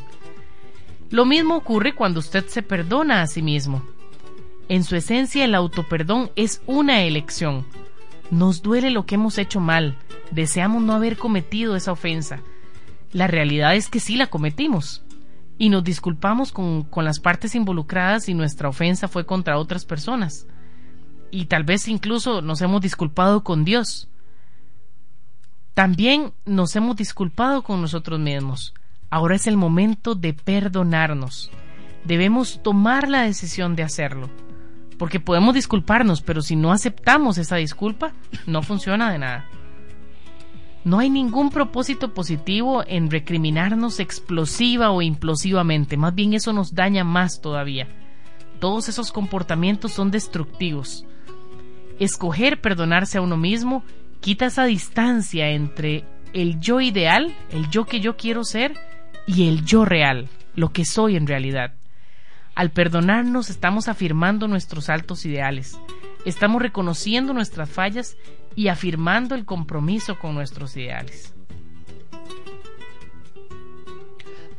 [1.10, 3.84] Lo mismo ocurre cuando usted se perdona a sí mismo.
[4.68, 7.64] En su esencia el autoperdón es una elección.
[8.32, 9.96] Nos duele lo que hemos hecho mal,
[10.32, 12.40] deseamos no haber cometido esa ofensa.
[13.12, 15.04] La realidad es que sí la cometimos
[15.58, 20.48] y nos disculpamos con, con las partes involucradas y nuestra ofensa fue contra otras personas.
[21.30, 24.08] Y tal vez incluso nos hemos disculpado con Dios
[25.78, 28.74] también nos hemos disculpado con nosotros mismos.
[29.10, 31.52] Ahora es el momento de perdonarnos.
[32.02, 34.28] Debemos tomar la decisión de hacerlo.
[34.98, 38.12] Porque podemos disculparnos, pero si no aceptamos esa disculpa,
[38.44, 39.44] no funciona de nada.
[40.82, 47.04] No hay ningún propósito positivo en recriminarnos explosiva o implosivamente, más bien eso nos daña
[47.04, 47.86] más todavía.
[48.58, 51.06] Todos esos comportamientos son destructivos.
[52.00, 53.84] Escoger perdonarse a uno mismo
[54.20, 58.74] quita esa distancia entre el yo ideal, el yo que yo quiero ser,
[59.26, 61.74] y el yo real, lo que soy en realidad.
[62.54, 65.78] Al perdonarnos estamos afirmando nuestros altos ideales,
[66.24, 68.16] estamos reconociendo nuestras fallas
[68.56, 71.34] y afirmando el compromiso con nuestros ideales.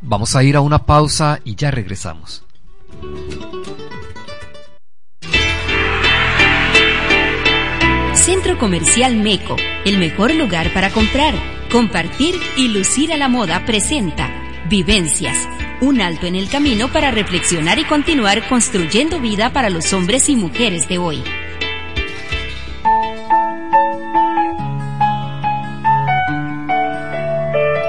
[0.01, 2.45] Vamos a ir a una pausa y ya regresamos.
[8.29, 11.33] Centro Comercial Meco, el mejor lugar para comprar,
[11.71, 14.29] compartir y lucir a la moda presenta
[14.69, 15.49] Vivencias,
[15.81, 20.35] un alto en el camino para reflexionar y continuar construyendo vida para los hombres y
[20.35, 21.23] mujeres de hoy.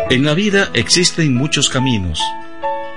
[0.08, 2.22] En la vida existen muchos caminos,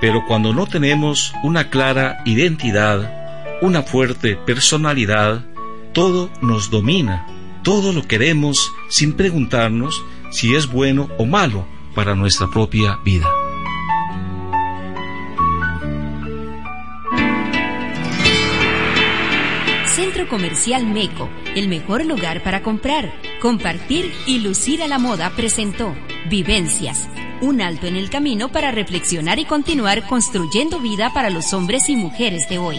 [0.00, 5.44] pero cuando no tenemos una clara identidad, una fuerte personalidad,
[5.92, 7.26] todo nos domina
[7.64, 13.26] todo lo queremos sin preguntarnos si es bueno o malo para nuestra propia vida.
[19.86, 25.94] Centro Comercial Meco, el mejor lugar para comprar, compartir y lucir a la moda presentó
[26.28, 27.08] Vivencias,
[27.40, 31.96] un alto en el camino para reflexionar y continuar construyendo vida para los hombres y
[31.96, 32.76] mujeres de hoy.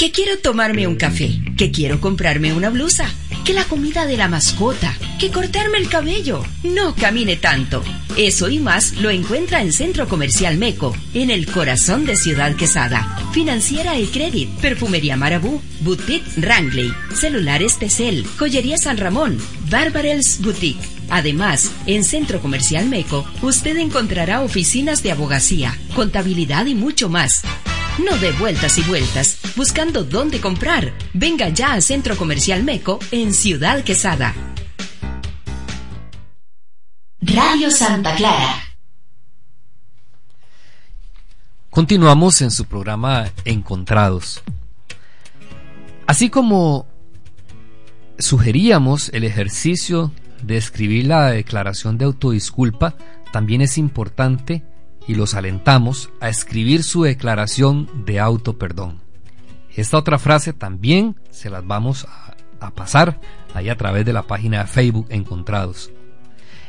[0.00, 3.04] Que quiero tomarme un café, que quiero comprarme una blusa
[3.44, 6.42] que la comida de la mascota, que cortarme el cabello.
[6.62, 7.84] No camine tanto.
[8.16, 13.18] Eso y más lo encuentra en Centro Comercial Meco, en el corazón de Ciudad Quesada.
[13.32, 19.36] Financiera El Credit, Perfumería Marabú, Boutique Rangley, Celulares Tecel, Joyería San Ramón,
[19.68, 20.80] Barbarels Boutique.
[21.10, 27.42] Además, en Centro Comercial Meco, usted encontrará oficinas de abogacía, contabilidad y mucho más.
[27.98, 30.92] No de vueltas y vueltas, buscando dónde comprar.
[31.14, 34.34] Venga ya al Centro Comercial Meco en Ciudad Quesada.
[37.20, 38.54] Radio Santa Clara.
[41.70, 44.42] Continuamos en su programa Encontrados.
[46.06, 46.86] Así como
[48.18, 52.96] sugeríamos el ejercicio de escribir la declaración de autodisculpa,
[53.32, 54.64] también es importante
[55.06, 59.09] y los alentamos a escribir su declaración de auto perdón.
[59.76, 63.20] Esta otra frase también se las vamos a, a pasar
[63.54, 65.90] ahí a través de la página de Facebook Encontrados.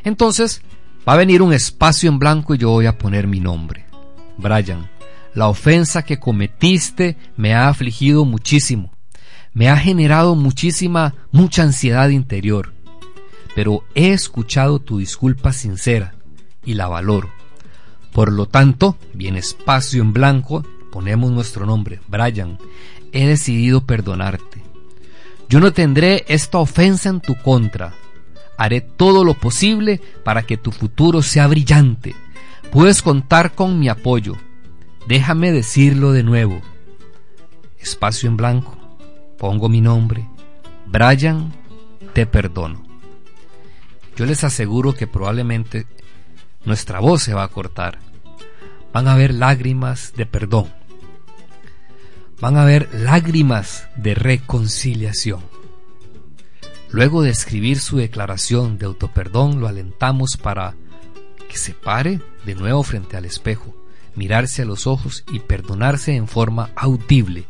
[0.03, 0.61] Entonces,
[1.07, 3.85] va a venir un espacio en blanco y yo voy a poner mi nombre.
[4.37, 4.89] Brian,
[5.33, 8.91] la ofensa que cometiste me ha afligido muchísimo.
[9.53, 12.73] Me ha generado muchísima, mucha ansiedad interior.
[13.55, 16.13] Pero he escuchado tu disculpa sincera
[16.63, 17.29] y la valoro.
[18.13, 22.57] Por lo tanto, bien espacio en blanco, ponemos nuestro nombre, Brian.
[23.11, 24.61] He decidido perdonarte.
[25.49, 27.93] Yo no tendré esta ofensa en tu contra.
[28.57, 32.15] Haré todo lo posible para que tu futuro sea brillante.
[32.71, 34.37] Puedes contar con mi apoyo.
[35.07, 36.61] Déjame decirlo de nuevo.
[37.79, 38.77] Espacio en blanco.
[39.37, 40.27] Pongo mi nombre.
[40.85, 41.51] Brian,
[42.13, 42.83] te perdono.
[44.15, 45.87] Yo les aseguro que probablemente
[46.63, 47.99] nuestra voz se va a cortar.
[48.93, 50.80] Van a haber lágrimas de perdón.
[52.41, 55.41] Van a haber lágrimas de reconciliación.
[56.89, 60.75] Luego de escribir su declaración de autoperdón, lo alentamos para
[61.47, 63.75] que se pare de nuevo frente al espejo,
[64.15, 67.45] mirarse a los ojos y perdonarse en forma audible,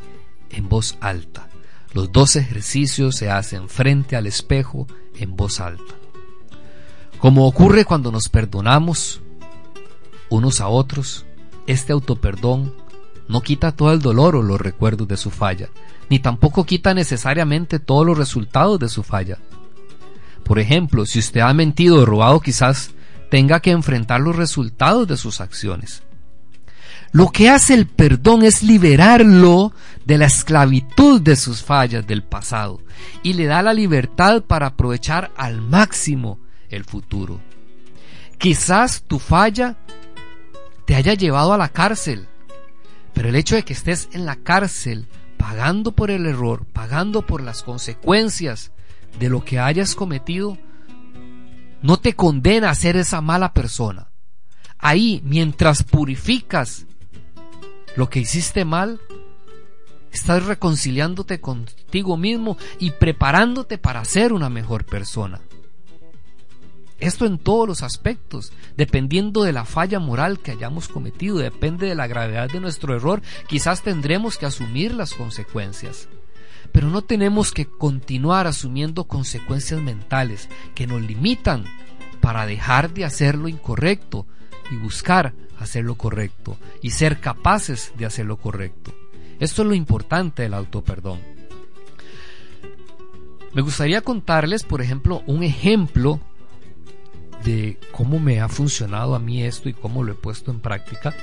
[0.49, 1.47] en voz alta.
[1.93, 5.95] Los dos ejercicios se hacen frente al espejo en voz alta.
[7.17, 9.21] Como ocurre cuando nos perdonamos
[10.30, 11.25] unos a otros,
[11.65, 12.81] este autoperdón
[13.32, 15.70] no quita todo el dolor o los recuerdos de su falla,
[16.10, 19.38] ni tampoco quita necesariamente todos los resultados de su falla.
[20.44, 22.91] Por ejemplo, si usted ha mentido o robado, quizás
[23.30, 26.04] tenga que enfrentar los resultados de sus acciones.
[27.13, 29.74] Lo que hace el perdón es liberarlo
[30.06, 32.82] de la esclavitud de sus fallas del pasado
[33.24, 36.39] y le da la libertad para aprovechar al máximo
[36.70, 37.39] el futuro.
[38.38, 39.78] Quizás tu falla
[40.86, 42.28] te haya llevado a la cárcel,
[43.13, 47.41] pero el hecho de que estés en la cárcel pagando por el error, pagando por
[47.41, 48.71] las consecuencias
[49.19, 50.58] de lo que hayas cometido,
[51.82, 54.12] no te condena a ser esa mala persona.
[54.78, 56.86] Ahí, mientras purificas
[57.95, 59.00] lo que hiciste mal,
[60.12, 65.41] estás reconciliándote contigo mismo y preparándote para ser una mejor persona.
[67.02, 71.96] Esto en todos los aspectos, dependiendo de la falla moral que hayamos cometido, depende de
[71.96, 76.08] la gravedad de nuestro error, quizás tendremos que asumir las consecuencias.
[76.72, 81.66] Pero no tenemos que continuar asumiendo consecuencias mentales que nos limitan
[82.22, 84.28] para dejar de hacer lo incorrecto
[84.70, 88.94] y buscar hacer lo correcto y ser capaces de hacer lo correcto.
[89.40, 91.20] Esto es lo importante del autoperdón.
[93.54, 96.22] Me gustaría contarles, por ejemplo, un ejemplo
[97.43, 101.13] de cómo me ha funcionado a mí esto y cómo lo he puesto en práctica.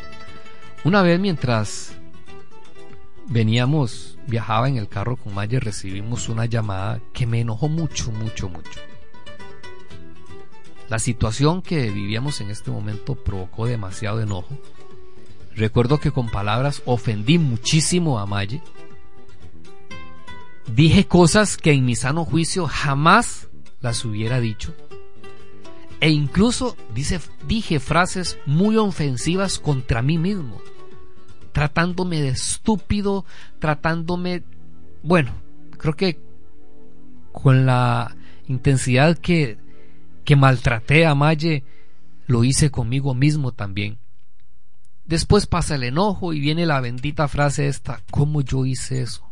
[0.85, 1.97] Una vez mientras
[3.27, 8.49] veníamos, viajaba en el carro con Maya, recibimos una llamada que me enojó mucho, mucho,
[8.49, 8.81] mucho.
[10.89, 14.59] La situación que vivíamos en este momento provocó demasiado enojo.
[15.55, 18.63] Recuerdo que con palabras ofendí muchísimo a Maye.
[20.73, 23.49] Dije cosas que en mi sano juicio jamás
[23.81, 24.75] las hubiera dicho
[26.01, 30.61] e incluso dice, dije frases muy ofensivas contra mí mismo,
[31.53, 33.25] tratándome de estúpido,
[33.59, 34.45] tratándome,
[35.03, 35.33] bueno,
[35.77, 36.21] creo que
[37.33, 39.59] con la intensidad que,
[40.25, 41.65] que maltraté a Maye,
[42.27, 43.99] lo hice conmigo mismo también.
[45.05, 49.25] Después pasa el enojo y viene la bendita frase esta, ¿cómo yo hice eso?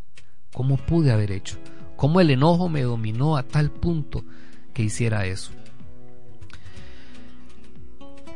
[0.52, 1.58] ¿Cómo pude haber hecho?
[1.96, 4.24] ¿Cómo el enojo me dominó a tal punto
[4.72, 5.52] que hiciera eso?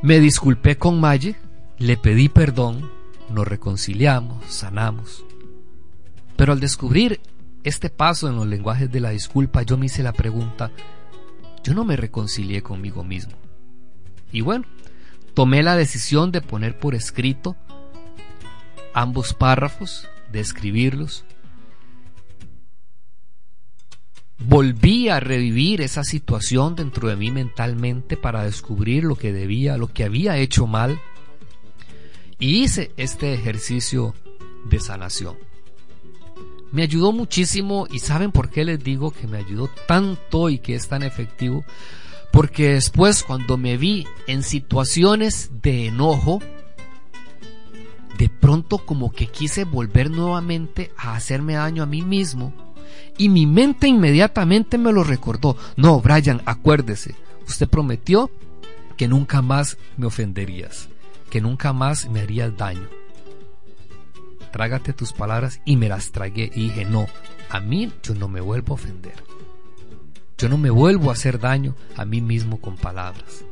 [0.02, 1.36] Me disculpé con Maye,
[1.76, 2.90] le pedí perdón,
[3.28, 5.26] nos reconciliamos, sanamos.
[6.36, 7.20] Pero al descubrir
[7.64, 10.70] este paso en los lenguajes de la disculpa, yo me hice la pregunta,
[11.62, 13.34] yo no me reconcilié conmigo mismo.
[14.32, 14.64] Y bueno,
[15.34, 17.54] tomé la decisión de poner por escrito
[18.94, 21.26] ambos párrafos, de escribirlos.
[24.46, 29.88] Volví a revivir esa situación dentro de mí mentalmente para descubrir lo que debía, lo
[29.88, 30.98] que había hecho mal.
[32.38, 34.14] Y hice este ejercicio
[34.64, 35.36] de sanación.
[36.72, 40.74] Me ayudó muchísimo y saben por qué les digo que me ayudó tanto y que
[40.74, 41.64] es tan efectivo.
[42.32, 46.40] Porque después cuando me vi en situaciones de enojo,
[48.16, 52.69] de pronto como que quise volver nuevamente a hacerme daño a mí mismo
[53.18, 55.56] y mi mente inmediatamente me lo recordó.
[55.76, 57.14] No, Brian, acuérdese,
[57.46, 58.30] usted prometió
[58.96, 60.88] que nunca más me ofenderías,
[61.30, 62.88] que nunca más me harías daño.
[64.52, 67.06] Trágate tus palabras y me las tragué y dije, no,
[67.48, 69.22] a mí yo no me vuelvo a ofender.
[70.36, 73.44] Yo no me vuelvo a hacer daño a mí mismo con palabras.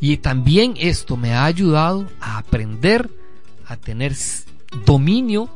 [0.00, 3.10] Y también esto me ha ayudado a aprender
[3.66, 4.14] a tener
[4.86, 5.48] dominio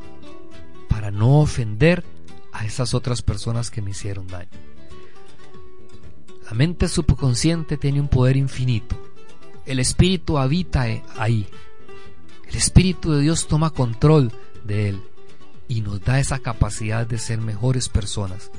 [0.87, 2.03] para no ofender
[2.65, 4.49] esas otras personas que me hicieron daño.
[6.45, 8.95] La mente subconsciente tiene un poder infinito.
[9.65, 11.47] El espíritu habita e-, ahí.
[12.47, 14.31] El espíritu de Dios toma control
[14.63, 15.01] de él
[15.67, 18.51] y nos da esa capacidad de ser mejores personas.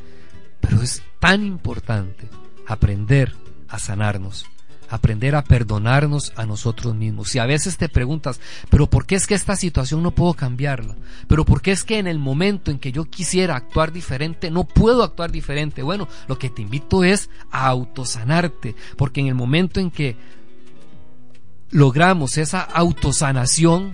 [0.60, 2.28] Pero es tan importante
[2.66, 3.34] aprender
[3.68, 4.46] a sanarnos
[4.88, 7.34] aprender a perdonarnos a nosotros mismos.
[7.34, 10.96] Y a veces te preguntas, pero ¿por qué es que esta situación no puedo cambiarla?
[11.28, 14.64] ¿Pero por qué es que en el momento en que yo quisiera actuar diferente, no
[14.64, 15.82] puedo actuar diferente?
[15.82, 20.16] Bueno, lo que te invito es a autosanarte, porque en el momento en que
[21.70, 23.92] logramos esa autosanación,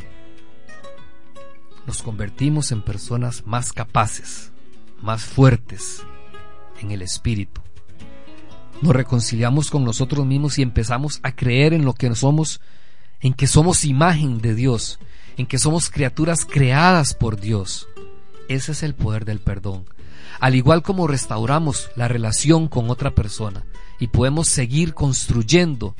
[1.86, 4.52] nos convertimos en personas más capaces,
[5.00, 6.02] más fuertes
[6.80, 7.62] en el espíritu
[8.80, 12.60] nos reconciliamos con nosotros mismos y empezamos a creer en lo que somos,
[13.20, 14.98] en que somos imagen de Dios,
[15.36, 17.88] en que somos criaturas creadas por Dios.
[18.48, 19.84] Ese es el poder del perdón.
[20.40, 23.64] Al igual como restauramos la relación con otra persona
[23.98, 25.94] y podemos seguir construyendo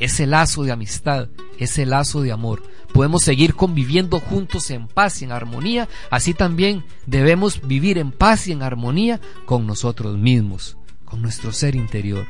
[0.00, 1.28] ese lazo de amistad,
[1.58, 6.84] ese lazo de amor, podemos seguir conviviendo juntos en paz y en armonía, así también
[7.06, 10.76] debemos vivir en paz y en armonía con nosotros mismos
[11.20, 12.26] nuestro ser interior.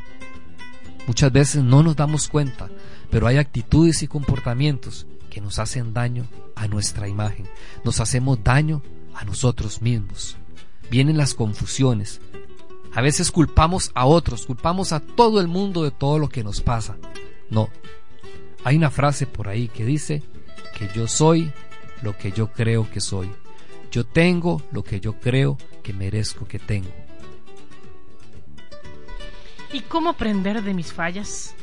[1.07, 2.68] Muchas veces no nos damos cuenta,
[3.11, 6.26] pero hay actitudes y comportamientos que nos hacen daño
[6.57, 7.47] a nuestra imagen,
[7.85, 8.82] nos hacemos daño
[9.14, 10.37] a nosotros mismos.
[10.91, 12.20] Vienen las confusiones.
[12.95, 16.61] A veces culpamos a otros, culpamos a todo el mundo de todo lo que nos
[16.61, 16.97] pasa.
[17.51, 17.68] No.
[18.62, 20.22] Hay una frase por ahí que dice
[20.78, 21.53] que yo soy
[22.03, 23.30] lo que yo creo que soy.
[23.91, 27.03] Yo tengo lo que yo creo que merezco que tengo.
[29.75, 31.57] ¿Y cómo aprender de mis fallas?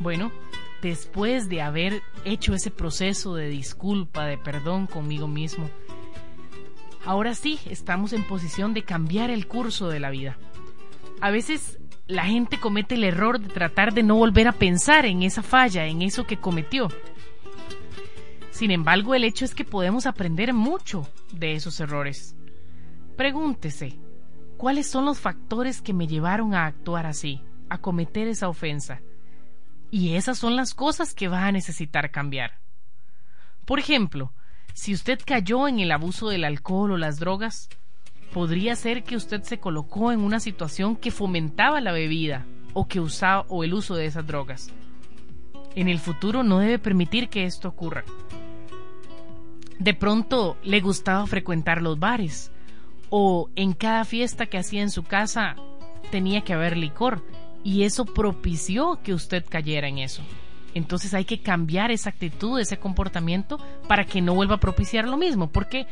[0.00, 0.32] Bueno,
[0.82, 5.70] después de haber hecho ese proceso de disculpa, de perdón conmigo mismo,
[7.04, 10.36] ahora sí estamos en posición de cambiar el curso de la vida.
[11.20, 11.78] A veces
[12.08, 15.86] la gente comete el error de tratar de no volver a pensar en esa falla,
[15.86, 16.88] en eso que cometió.
[18.50, 22.34] Sin embargo, el hecho es que podemos aprender mucho de esos errores.
[23.16, 23.96] Pregúntese,
[24.56, 29.02] ¿Cuáles son los factores que me llevaron a actuar así, a cometer esa ofensa?
[29.90, 32.58] Y esas son las cosas que va a necesitar cambiar.
[33.66, 34.32] Por ejemplo,
[34.72, 37.68] si usted cayó en el abuso del alcohol o las drogas,
[38.32, 43.00] podría ser que usted se colocó en una situación que fomentaba la bebida o que
[43.00, 44.70] usaba o el uso de esas drogas.
[45.74, 48.04] En el futuro no debe permitir que esto ocurra.
[49.78, 52.50] De pronto le gustaba frecuentar los bares
[53.10, 55.56] o en cada fiesta que hacía en su casa
[56.10, 57.24] tenía que haber licor
[57.64, 60.22] y eso propició que usted cayera en eso.
[60.74, 65.16] Entonces hay que cambiar esa actitud, ese comportamiento para que no vuelva a propiciar lo
[65.16, 65.86] mismo, porque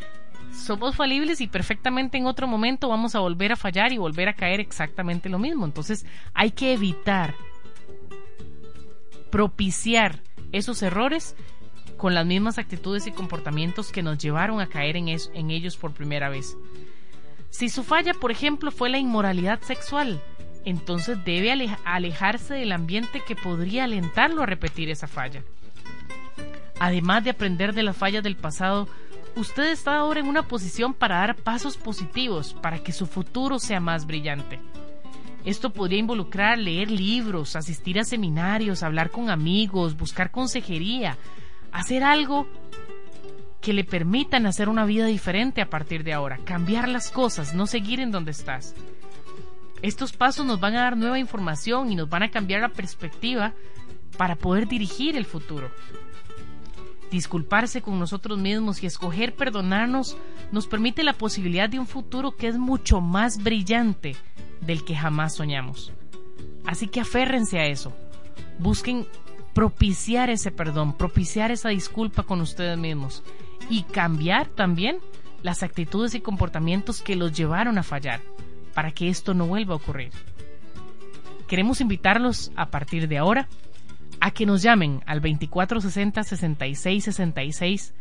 [0.52, 4.34] somos falibles y perfectamente en otro momento vamos a volver a fallar y volver a
[4.34, 5.64] caer exactamente lo mismo.
[5.64, 7.34] Entonces hay que evitar
[9.30, 10.20] propiciar
[10.52, 11.34] esos errores
[11.96, 15.92] con las mismas actitudes y comportamientos que nos llevaron a caer en, en ellos por
[15.92, 16.56] primera vez.
[17.54, 20.20] Si su falla, por ejemplo, fue la inmoralidad sexual,
[20.64, 21.52] entonces debe
[21.84, 25.44] alejarse del ambiente que podría alentarlo a repetir esa falla.
[26.80, 28.88] Además de aprender de las fallas del pasado,
[29.36, 33.78] usted está ahora en una posición para dar pasos positivos para que su futuro sea
[33.78, 34.58] más brillante.
[35.44, 41.18] Esto podría involucrar leer libros, asistir a seminarios, hablar con amigos, buscar consejería,
[41.70, 42.48] hacer algo
[43.64, 47.66] que le permitan hacer una vida diferente a partir de ahora, cambiar las cosas, no
[47.66, 48.74] seguir en donde estás.
[49.80, 53.54] Estos pasos nos van a dar nueva información y nos van a cambiar la perspectiva
[54.18, 55.70] para poder dirigir el futuro.
[57.10, 60.18] Disculparse con nosotros mismos y escoger perdonarnos
[60.52, 64.14] nos permite la posibilidad de un futuro que es mucho más brillante
[64.60, 65.90] del que jamás soñamos.
[66.66, 67.94] Así que aférrense a eso.
[68.58, 69.06] Busquen
[69.54, 73.22] propiciar ese perdón, propiciar esa disculpa con ustedes mismos
[73.68, 74.98] y cambiar también
[75.42, 78.20] las actitudes y comportamientos que los llevaron a fallar
[78.72, 80.10] para que esto no vuelva a ocurrir.
[81.46, 83.48] Queremos invitarlos a partir de ahora
[84.20, 87.92] a que nos llamen al 2460-6666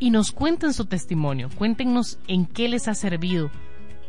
[0.00, 3.50] y nos cuenten su testimonio, cuéntenos en qué les ha servido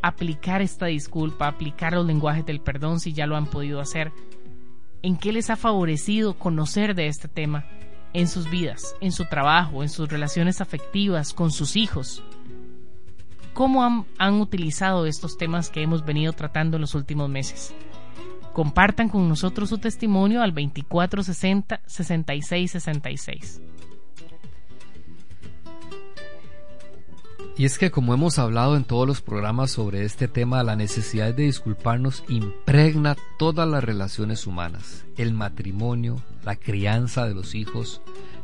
[0.01, 4.12] aplicar esta disculpa, aplicar los lenguajes del perdón si ya lo han podido hacer,
[5.01, 7.66] en qué les ha favorecido conocer de este tema
[8.14, 12.24] en sus vidas, en su trabajo, en sus relaciones afectivas, con sus hijos.
[13.53, 17.74] ¿Cómo han, han utilizado estos temas que hemos venido tratando en los últimos meses?
[18.53, 23.62] Compartan con nosotros su testimonio al 2460 6666.
[27.60, 31.34] Y es que como hemos hablado en todos los programas sobre este tema, la necesidad
[31.34, 38.01] de disculparnos impregna todas las relaciones humanas, el matrimonio, la crianza de los hijos,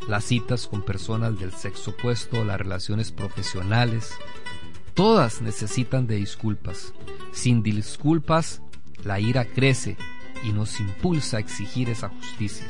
[0.07, 4.13] las citas con personas del sexo opuesto, las relaciones profesionales,
[4.93, 6.93] todas necesitan de disculpas.
[7.31, 8.61] Sin disculpas,
[9.03, 9.97] la ira crece
[10.43, 12.67] y nos impulsa a exigir esa justicia,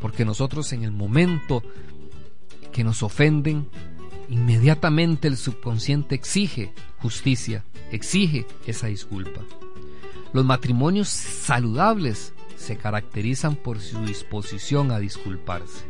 [0.00, 1.62] porque nosotros en el momento
[2.72, 3.68] que nos ofenden,
[4.28, 9.42] inmediatamente el subconsciente exige justicia, exige esa disculpa.
[10.32, 15.84] Los matrimonios saludables se caracterizan por su disposición a disculparse.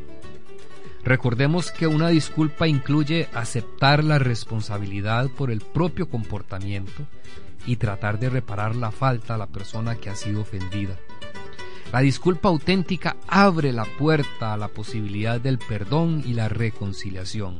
[1.04, 7.06] Recordemos que una disculpa incluye aceptar la responsabilidad por el propio comportamiento
[7.66, 10.96] y tratar de reparar la falta a la persona que ha sido ofendida.
[11.92, 17.58] La disculpa auténtica abre la puerta a la posibilidad del perdón y la reconciliación.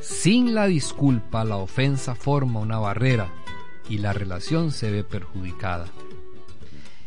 [0.00, 3.32] Sin la disculpa, la ofensa forma una barrera
[3.88, 5.86] y la relación se ve perjudicada.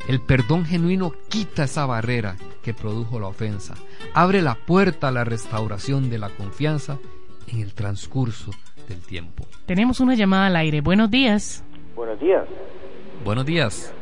[0.09, 3.75] El perdón genuino quita esa barrera que produjo la ofensa,
[4.15, 6.97] abre la puerta a la restauración de la confianza
[7.47, 8.49] en el transcurso
[8.87, 9.45] del tiempo.
[9.67, 10.81] Tenemos una llamada al aire.
[10.81, 11.63] Buenos días.
[11.95, 12.43] Buenos días.
[13.23, 13.93] Buenos días.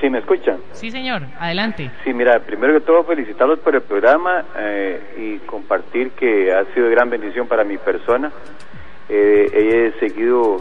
[0.00, 0.56] ¿Sí me escuchan?
[0.72, 1.22] Sí, señor.
[1.38, 1.92] Adelante.
[2.02, 6.86] Sí, mira, primero que todo felicitarlos por el programa eh, y compartir que ha sido
[6.86, 8.32] de gran bendición para mi persona.
[9.08, 10.56] Eh, he seguido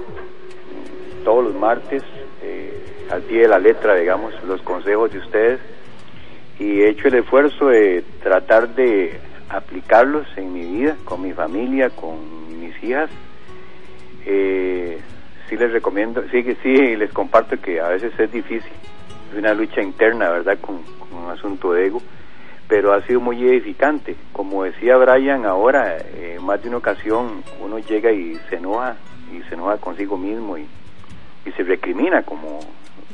[1.24, 2.04] todos los martes
[2.44, 2.81] eh,
[3.12, 5.60] al pie de la letra, digamos, los consejos de ustedes
[6.60, 11.90] y he hecho el esfuerzo de tratar de aplicarlos en mi vida, con mi familia,
[11.90, 12.18] con
[12.60, 13.10] mis hijas.
[14.24, 18.72] sí les recomiendo, sí que sí les comparto que a veces es difícil
[19.36, 20.82] una lucha interna, ¿verdad?, con,
[21.12, 22.02] un asunto de ego,
[22.68, 24.16] pero ha sido muy edificante.
[24.32, 28.96] Como decía Brian, ahora, eh, más de una ocasión, uno llega y se enoja,
[29.34, 30.66] y se enoja consigo mismo y,
[31.46, 32.60] y se recrimina, como,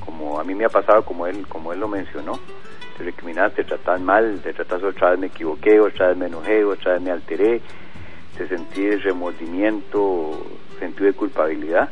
[0.08, 2.40] como a mí me ha pasado, como él, como él lo mencionó.
[2.98, 6.64] Te recriminas, te tratas mal, te tratas otra vez me equivoqué, otra vez me enojé,
[6.64, 7.62] otra vez me alteré,
[8.38, 10.42] te sentí remordimiento,
[10.80, 11.90] sentido de culpabilidad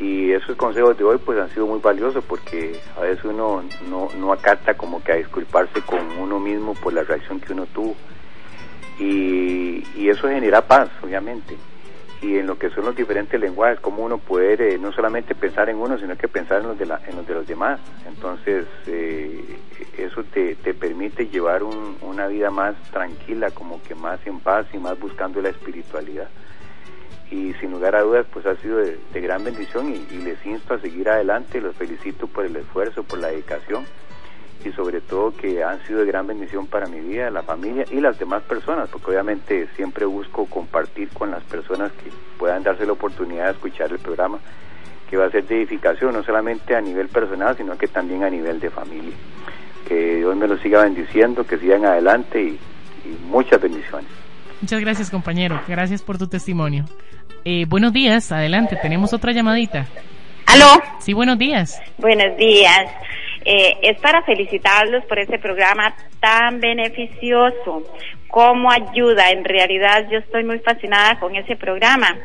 [0.00, 4.08] y esos consejos de hoy pues han sido muy valiosos porque a veces uno no,
[4.18, 7.94] no acata como que a disculparse con uno mismo por la reacción que uno tuvo
[8.98, 11.56] y, y eso genera paz obviamente
[12.22, 15.68] y en lo que son los diferentes lenguajes cómo uno puede eh, no solamente pensar
[15.68, 17.80] en uno sino que pensar en los de, la, en los, de los demás.
[18.06, 19.58] Entonces eh,
[19.98, 24.66] eso te, te permite llevar un, una vida más tranquila como que más en paz
[24.72, 26.28] y más buscando la espiritualidad.
[27.30, 30.80] Y sin lugar a dudas pues ha sido de, gran bendición y, les insto a
[30.80, 33.84] seguir adelante, los felicito por el esfuerzo, por la dedicación
[34.64, 38.00] y sobre todo que han sido de gran bendición para mi vida, la familia y
[38.00, 42.92] las demás personas, porque obviamente siempre busco compartir con las personas que puedan darse la
[42.92, 44.38] oportunidad de escuchar el programa,
[45.10, 48.30] que va a ser de edificación no solamente a nivel personal, sino que también a
[48.30, 49.14] nivel de familia.
[49.86, 52.58] Que Dios me lo siga bendiciendo, que sigan adelante y
[53.26, 54.08] muchas bendiciones.
[54.60, 55.60] Muchas gracias, compañero.
[55.66, 56.84] Gracias por tu testimonio.
[57.44, 59.86] Eh, buenos días, adelante, tenemos otra llamadita.
[60.46, 60.80] ¿Aló?
[61.00, 61.80] Sí, buenos días.
[61.98, 62.86] Buenos días.
[63.44, 67.82] Eh, es para felicitarlos por ese programa tan beneficioso.
[68.28, 69.30] ¿Cómo ayuda?
[69.30, 72.16] En realidad yo estoy muy fascinada con ese programa.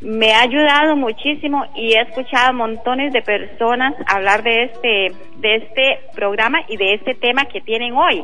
[0.00, 6.00] Me ha ayudado muchísimo y he escuchado montones de personas hablar de este, de este
[6.14, 8.22] programa y de este tema que tienen hoy.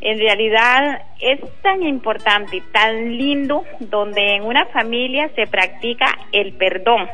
[0.00, 6.52] En realidad es tan importante y tan lindo donde en una familia se practica el
[6.54, 7.08] perdón.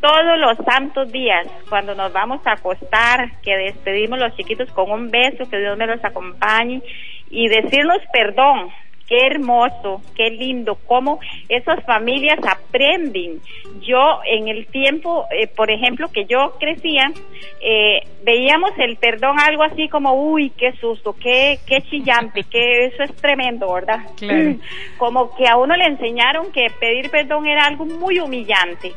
[0.00, 5.10] Todos los santos días, cuando nos vamos a acostar, que despedimos los chiquitos con un
[5.10, 6.80] beso, que Dios me los acompañe
[7.28, 8.70] y decirnos perdón,
[9.10, 13.40] qué hermoso, qué lindo, cómo esas familias aprenden.
[13.80, 17.12] Yo en el tiempo, eh, por ejemplo, que yo crecía,
[17.60, 23.02] eh, veíamos el perdón algo así como, uy, qué susto, qué, qué chillante, que eso
[23.02, 23.98] es tremendo, ¿verdad?
[24.96, 28.92] Como que a uno le enseñaron que pedir perdón era algo muy humillante.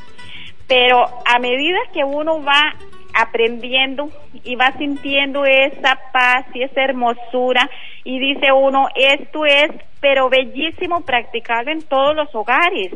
[0.68, 2.76] Pero a medida que uno va
[3.14, 4.10] aprendiendo
[4.44, 7.70] y va sintiendo esa paz y esa hermosura
[8.04, 12.92] y dice uno, esto es pero bellísimo practicarlo en todos los hogares.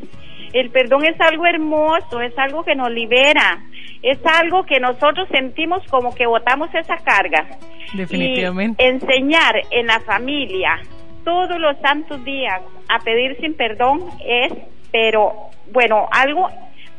[0.51, 3.63] El perdón es algo hermoso, es algo que nos libera,
[4.01, 7.47] es algo que nosotros sentimos como que botamos esa carga.
[7.93, 8.83] Definitivamente.
[8.83, 10.81] Y enseñar en la familia
[11.23, 14.51] todos los santos días a pedir sin perdón es,
[14.91, 15.33] pero
[15.71, 16.49] bueno, algo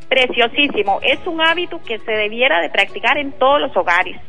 [0.09, 1.01] preciosísimo.
[1.03, 4.21] Es un hábito que se debiera de practicar en todos los hogares.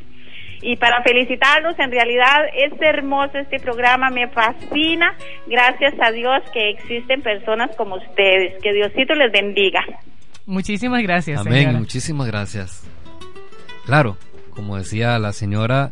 [0.62, 5.16] Y para felicitarlos, en realidad es hermoso este programa, me fascina.
[5.48, 8.62] Gracias a Dios que existen personas como ustedes.
[8.62, 9.82] Que Diosito les bendiga.
[10.46, 11.40] Muchísimas gracias.
[11.40, 12.84] Amén, muchísimas gracias.
[13.86, 14.18] Claro,
[14.54, 15.92] como decía la señora,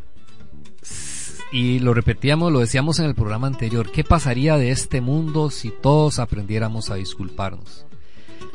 [1.51, 5.71] y lo repetíamos, lo decíamos en el programa anterior, ¿qué pasaría de este mundo si
[5.71, 7.85] todos aprendiéramos a disculparnos?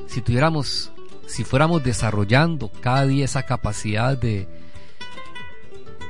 [0.06, 0.92] Si tuviéramos
[1.32, 4.46] si fuéramos desarrollando cada día esa capacidad de,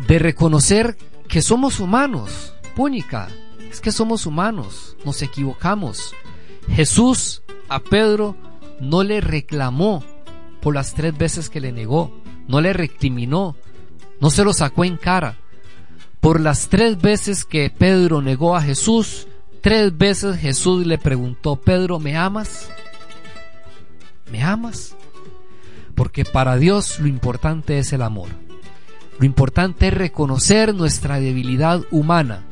[0.08, 0.96] de reconocer
[1.28, 3.28] que somos humanos, púnica,
[3.70, 6.12] es que somos humanos, nos equivocamos.
[6.68, 8.36] Jesús a Pedro
[8.80, 10.02] no le reclamó
[10.60, 12.12] por las tres veces que le negó,
[12.48, 13.54] no le recriminó,
[14.20, 15.38] no se lo sacó en cara.
[16.18, 19.28] Por las tres veces que Pedro negó a Jesús,
[19.60, 22.68] tres veces Jesús le preguntó, Pedro, ¿me amas?
[24.32, 24.96] ¿Me amas?
[25.94, 28.28] Porque para Dios lo importante es el amor.
[29.18, 32.44] Lo importante es reconocer nuestra debilidad humana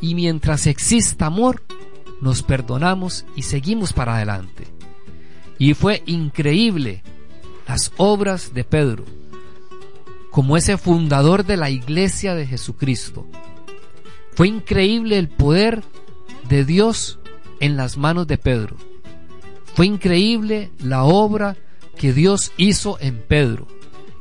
[0.00, 1.62] y mientras exista amor,
[2.20, 4.66] nos perdonamos y seguimos para adelante.
[5.58, 7.02] Y fue increíble
[7.68, 9.04] las obras de Pedro,
[10.30, 13.26] como ese fundador de la iglesia de Jesucristo.
[14.34, 15.84] Fue increíble el poder
[16.48, 17.18] de Dios
[17.60, 18.76] en las manos de Pedro.
[19.74, 21.56] Fue increíble la obra
[22.02, 23.68] que Dios hizo en Pedro,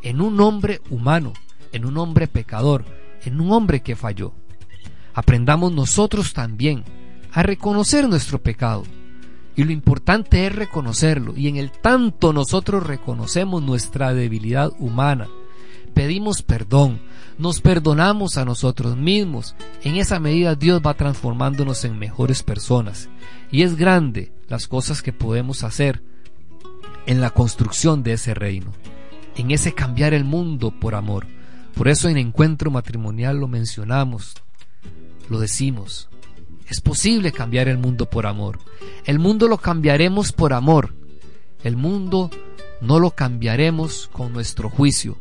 [0.04, 1.34] en un hombre humano,
[1.72, 2.86] en un hombre pecador,
[3.26, 4.36] en un hombre que falló.
[5.16, 6.84] Aprendamos nosotros también
[7.32, 8.84] a reconocer nuestro pecado.
[9.56, 11.36] Y lo importante es reconocerlo.
[11.36, 15.28] Y en el tanto nosotros reconocemos nuestra debilidad humana,
[15.96, 17.02] pedimos perdón,
[17.40, 23.10] nos perdonamos a nosotros mismos, en esa medida Dios va transformándonos en mejores personas.
[23.50, 26.11] Y es grande las cosas que podemos hacer
[27.06, 28.72] en la construcción de ese reino,
[29.36, 31.28] en ese cambiar el mundo por amor.
[31.76, 34.36] Por eso en encuentro matrimonial lo mencionamos,
[35.30, 36.10] lo decimos.
[36.68, 38.60] Es posible cambiar el mundo por amor.
[39.06, 40.94] El mundo lo cambiaremos por amor.
[41.64, 42.30] El mundo
[42.82, 45.18] no lo cambiaremos con nuestro juicio.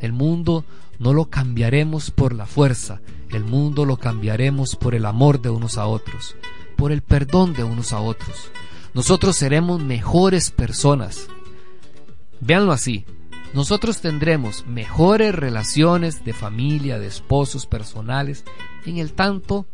[0.00, 0.64] El mundo
[0.98, 3.00] no lo cambiaremos por la fuerza.
[3.30, 6.36] El mundo lo cambiaremos por el amor de unos a otros,
[6.76, 8.50] por el perdón de unos a otros
[8.94, 11.28] nosotros seremos mejores personas.
[12.40, 13.04] Véanlo así,
[13.52, 18.44] nosotros tendremos mejores relaciones de familia, de esposos personales,
[18.86, 19.66] en el tanto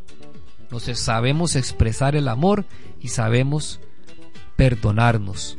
[0.71, 2.65] nos sabemos expresar el amor
[3.01, 3.81] y sabemos
[4.57, 5.59] perdonarnos.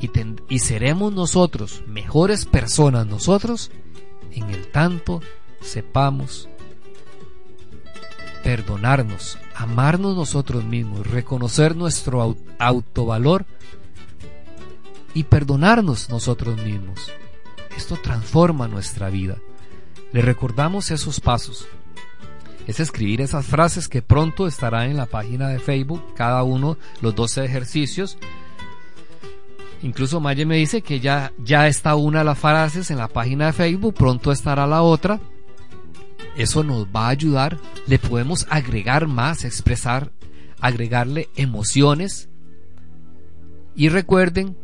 [0.00, 0.10] Y,
[0.48, 3.70] y seremos nosotros mejores personas nosotros
[4.32, 5.20] en el tanto
[5.60, 6.48] sepamos
[8.48, 13.44] perdonarnos, amarnos nosotros mismos, reconocer nuestro autovalor
[15.12, 17.12] y perdonarnos nosotros mismos.
[17.76, 19.36] Esto transforma nuestra vida.
[20.14, 21.66] Le recordamos esos pasos.
[22.66, 27.14] Es escribir esas frases que pronto estarán en la página de Facebook, cada uno, los
[27.14, 28.16] 12 ejercicios.
[29.82, 33.44] Incluso Maye me dice que ya, ya está una de las frases en la página
[33.44, 35.20] de Facebook, pronto estará la otra
[36.38, 37.58] eso nos va a ayudar.
[37.86, 40.12] Le podemos agregar más, expresar,
[40.60, 42.30] agregarle emociones.
[43.74, 44.56] Y recuerden,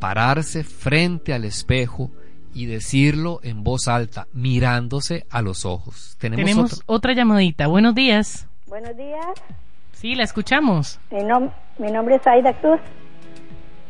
[0.00, 2.10] pararse frente al espejo
[2.54, 6.16] y decirlo en voz alta, mirándose a los ojos.
[6.18, 7.12] Tenemos, otra?
[7.12, 7.66] llamadita.
[7.66, 8.48] Buenos días.
[8.66, 9.26] Buenos días.
[9.92, 10.98] Sí, la escuchamos.
[11.10, 11.22] Mi,
[11.90, 12.80] nombre es Aida Cruz.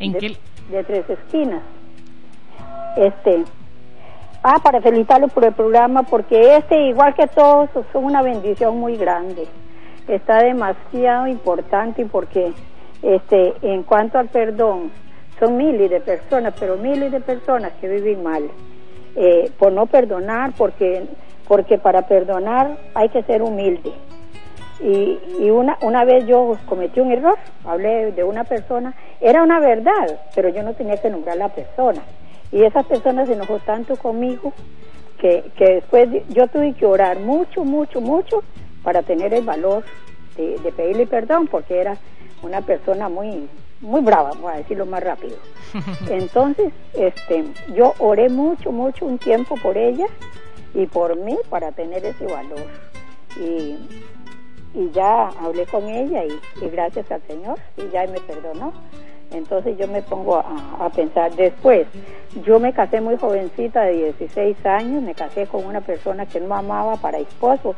[0.01, 0.37] ¿En de, qué?
[0.71, 1.63] De Tres Esquinas.
[2.97, 3.45] Este,
[4.43, 8.97] Ah, para felicitarlo por el programa, porque este, igual que todos, son una bendición muy
[8.97, 9.47] grande.
[10.07, 12.53] Está demasiado importante porque,
[13.03, 14.91] este, en cuanto al perdón,
[15.41, 18.45] son miles de personas, pero miles de personas que viven mal
[19.17, 21.07] eh, por no perdonar, porque
[21.49, 23.91] porque para perdonar hay que ser humilde.
[24.81, 29.59] Y, y una, una vez yo cometí un error, hablé de una persona, era una
[29.59, 32.03] verdad, pero yo no tenía que nombrar la persona.
[32.53, 34.53] Y esa persona se enojó tanto conmigo
[35.19, 38.43] que, que después yo tuve que orar mucho, mucho, mucho
[38.83, 39.85] para tener el valor
[40.37, 41.99] de, de pedirle perdón, porque era
[42.43, 43.49] una persona muy,
[43.81, 45.37] muy brava, voy a decirlo más rápido.
[46.11, 47.45] Entonces, este,
[47.75, 50.07] yo oré mucho, mucho un tiempo por ella
[50.75, 52.67] y por mí para tener ese valor.
[53.37, 53.77] Y,
[54.75, 58.73] y ya hablé con ella y, gracias al Señor, y ya me perdonó.
[59.31, 61.87] Entonces yo me pongo a, pensar, después,
[62.45, 66.55] yo me casé muy jovencita de 16 años, me casé con una persona que no
[66.55, 67.75] amaba para esposo.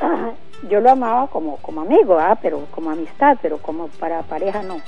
[0.68, 2.36] yo lo amaba como, como amigo, ¿ah?
[2.40, 4.78] pero como amistad, pero como para pareja no.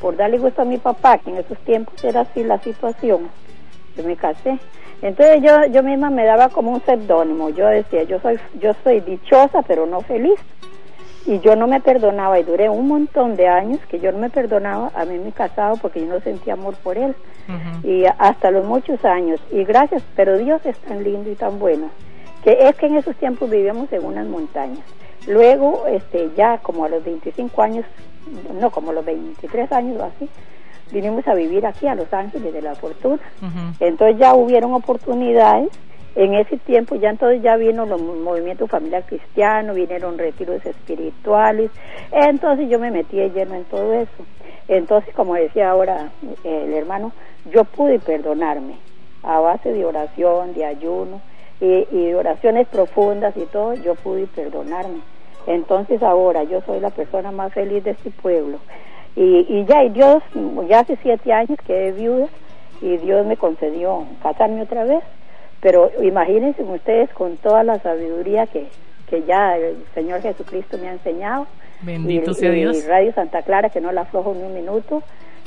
[0.00, 3.28] Por darle gusto a mi papá, que en esos tiempos era así la situación,
[3.96, 4.58] yo me casé.
[5.02, 7.48] Entonces yo, yo misma me daba como un seudónimo.
[7.50, 10.38] Yo decía, yo soy, yo soy dichosa, pero no feliz.
[11.26, 14.30] Y yo no me perdonaba y duré un montón de años que yo no me
[14.30, 17.14] perdonaba a mí me casado porque yo no sentía amor por él.
[17.82, 19.40] Y hasta los muchos años.
[19.50, 21.90] Y gracias, pero Dios es tan lindo y tan bueno
[22.42, 24.84] que es que en esos tiempos vivíamos en unas montañas.
[25.26, 27.84] Luego, este, ya como a los 25 años,
[28.58, 30.28] no, como a los 23 años o así,
[30.90, 33.20] vinimos a vivir aquí a Los Ángeles de la Fortuna.
[33.78, 35.68] Entonces ya hubieron oportunidades.
[36.14, 41.70] En ese tiempo ya entonces ya vino los movimientos familiar cristiano, vinieron retiros espirituales.
[42.10, 44.26] Entonces yo me metí lleno en todo eso.
[44.68, 46.10] Entonces, como decía ahora
[46.44, 47.12] eh, el hermano,
[47.52, 48.76] yo pude perdonarme
[49.22, 51.20] a base de oración, de ayuno
[51.60, 55.00] y, y oraciones profundas y todo, yo pude perdonarme.
[55.46, 58.58] Entonces ahora yo soy la persona más feliz de este pueblo.
[59.16, 60.22] Y, y ya, y Dios,
[60.68, 62.28] ya hace siete años que he viuda
[62.80, 65.02] y Dios me concedió casarme otra vez.
[65.60, 68.68] Pero imagínense ustedes con toda la sabiduría que,
[69.08, 71.46] que ya el Señor Jesucristo me ha enseñado.
[71.82, 72.76] Bendito sea Dios.
[72.78, 75.02] Y Radio Santa Clara, que no la aflojo ni un minuto.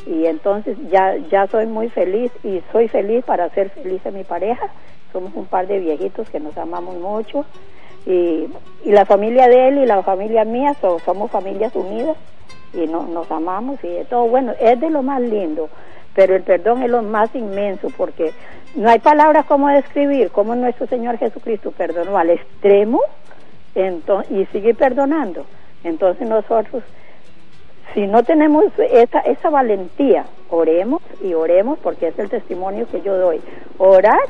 [0.05, 4.24] Y entonces ya, ya soy muy feliz y soy feliz para ser feliz a mi
[4.24, 4.70] pareja
[5.14, 7.45] somos un par de viejitos que nos amamos mucho
[8.05, 8.47] y,
[8.84, 12.18] y la familia de él y la familia mía somos familias unidas
[12.74, 14.28] y no, nos amamos y de todo.
[14.28, 15.70] Bueno, es de lo más lindo,
[16.16, 18.32] pero el perdón es lo más inmenso porque
[18.76, 22.99] no hay palabras como describir cómo nuestro Señor Jesucristo perdonó al extremo
[23.76, 25.45] entonces, y sigue perdonando.
[25.84, 26.84] Entonces nosotros,
[27.93, 33.18] si no tenemos esa, esa valentía, oremos y oremos porque es el testimonio que yo
[33.18, 33.41] doy.
[33.78, 34.22] Orar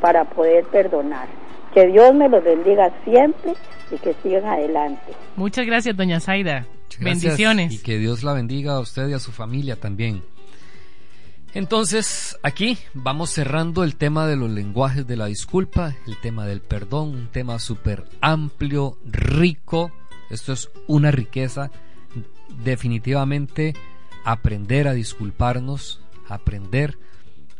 [0.00, 1.28] para poder perdonar.
[1.72, 3.52] Que Dios me los bendiga siempre
[3.90, 5.12] y que sigan adelante.
[5.36, 6.64] Muchas gracias, doña Zaida.
[6.98, 7.72] Bendiciones.
[7.72, 10.22] Y que Dios la bendiga a usted y a su familia también.
[11.56, 16.60] Entonces, aquí vamos cerrando el tema de los lenguajes de la disculpa, el tema del
[16.60, 19.90] perdón, un tema súper amplio, rico.
[20.28, 21.70] Esto es una riqueza.
[22.62, 23.72] Definitivamente
[24.22, 26.98] aprender a disculparnos, aprender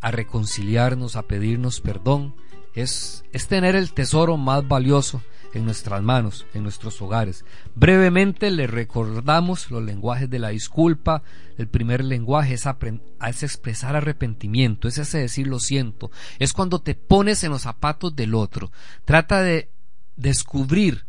[0.02, 2.34] a reconciliarnos, a pedirnos perdón,
[2.74, 5.22] es, es tener el tesoro más valioso
[5.56, 7.44] en nuestras manos, en nuestros hogares.
[7.74, 11.22] Brevemente le recordamos los lenguajes de la disculpa.
[11.56, 16.10] El primer lenguaje es, es, expresar arrepentimiento, es ese decir lo siento.
[16.38, 18.70] Es cuando te pones en los zapatos del otro.
[19.04, 19.70] Trata de
[20.16, 21.06] descubrir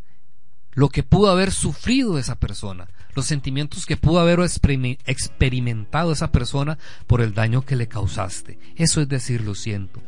[0.71, 2.87] lo que pudo haber sufrido esa persona
[3.17, 6.77] los sentimientos que pudo haber experimentado esa persona
[7.07, 8.59] por el daño que le causaste.
[8.75, 10.03] Eso es decir lo siento.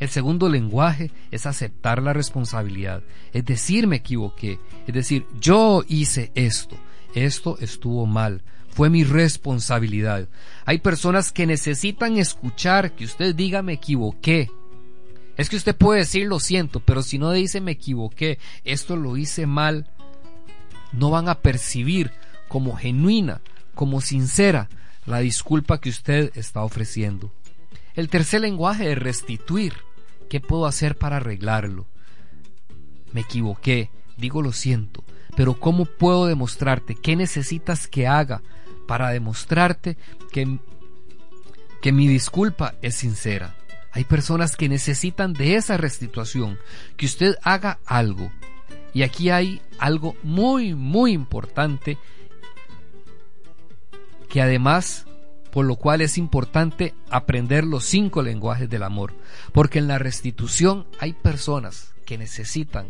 [0.00, 6.32] El segundo lenguaje es aceptar la responsabilidad, es decir, me equivoqué, es decir, yo hice
[6.34, 6.76] esto,
[7.14, 10.28] esto estuvo mal, fue mi responsabilidad.
[10.64, 14.50] Hay personas que necesitan escuchar que usted diga me equivoqué.
[15.36, 19.16] Es que usted puede decir lo siento, pero si no dice me equivoqué, esto lo
[19.16, 19.88] hice mal,
[20.92, 22.10] no van a percibir
[22.48, 23.40] como genuina,
[23.74, 24.68] como sincera
[25.06, 27.32] la disculpa que usted está ofreciendo.
[27.94, 29.74] El tercer lenguaje es restituir.
[30.28, 31.86] ¿Qué puedo hacer para arreglarlo?
[33.12, 35.04] Me equivoqué, digo lo siento,
[35.36, 36.96] pero ¿cómo puedo demostrarte?
[36.96, 38.42] ¿Qué necesitas que haga
[38.88, 39.96] para demostrarte
[40.32, 40.58] que,
[41.80, 43.54] que mi disculpa es sincera?
[43.92, 46.58] Hay personas que necesitan de esa restitución,
[46.96, 48.32] que usted haga algo.
[48.92, 51.96] Y aquí hay algo muy, muy importante
[54.28, 55.06] que además
[55.54, 59.14] por lo cual es importante aprender los cinco lenguajes del amor,
[59.52, 62.88] porque en la restitución hay personas que necesitan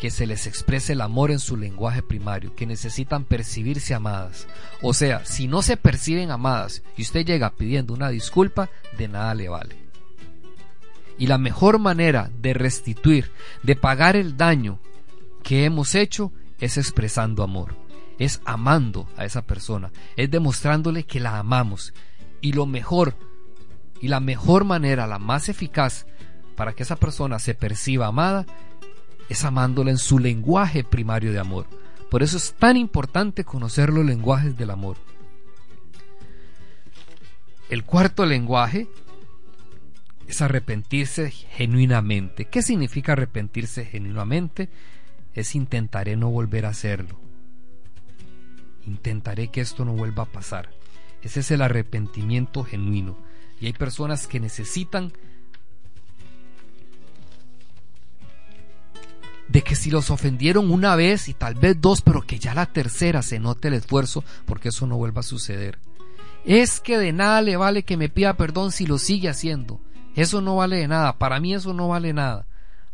[0.00, 4.46] que se les exprese el amor en su lenguaje primario, que necesitan percibirse amadas.
[4.80, 9.34] O sea, si no se perciben amadas y usted llega pidiendo una disculpa, de nada
[9.34, 9.76] le vale.
[11.18, 13.30] Y la mejor manera de restituir,
[13.62, 14.78] de pagar el daño
[15.42, 17.76] que hemos hecho, es expresando amor,
[18.18, 21.94] es amando a esa persona, es demostrándole que la amamos.
[22.40, 23.16] Y lo mejor,
[24.00, 26.06] y la mejor manera, la más eficaz
[26.56, 28.46] para que esa persona se perciba amada,
[29.28, 31.66] es amándola en su lenguaje primario de amor.
[32.10, 34.96] Por eso es tan importante conocer los lenguajes del amor.
[37.70, 38.88] El cuarto lenguaje
[40.28, 42.44] es arrepentirse genuinamente.
[42.44, 44.68] ¿Qué significa arrepentirse genuinamente?
[45.34, 47.23] Es intentaré no volver a hacerlo.
[48.86, 50.70] Intentaré que esto no vuelva a pasar.
[51.22, 53.16] Ese es el arrepentimiento genuino.
[53.60, 55.12] Y hay personas que necesitan
[59.48, 62.66] de que si los ofendieron una vez y tal vez dos, pero que ya la
[62.66, 65.78] tercera se note el esfuerzo porque eso no vuelva a suceder.
[66.44, 69.80] Es que de nada le vale que me pida perdón si lo sigue haciendo.
[70.14, 72.46] Eso no vale de nada, para mí eso no vale nada.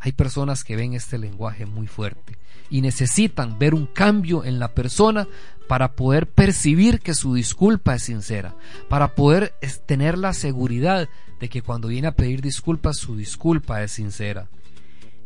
[0.03, 2.35] Hay personas que ven este lenguaje muy fuerte
[2.71, 5.27] y necesitan ver un cambio en la persona
[5.67, 8.55] para poder percibir que su disculpa es sincera,
[8.89, 9.53] para poder
[9.85, 11.07] tener la seguridad
[11.39, 14.47] de que cuando viene a pedir disculpas su disculpa es sincera.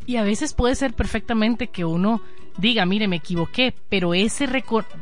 [0.06, 2.22] Y a veces puede ser perfectamente que uno
[2.58, 4.48] diga, mire, me equivoqué, pero ese,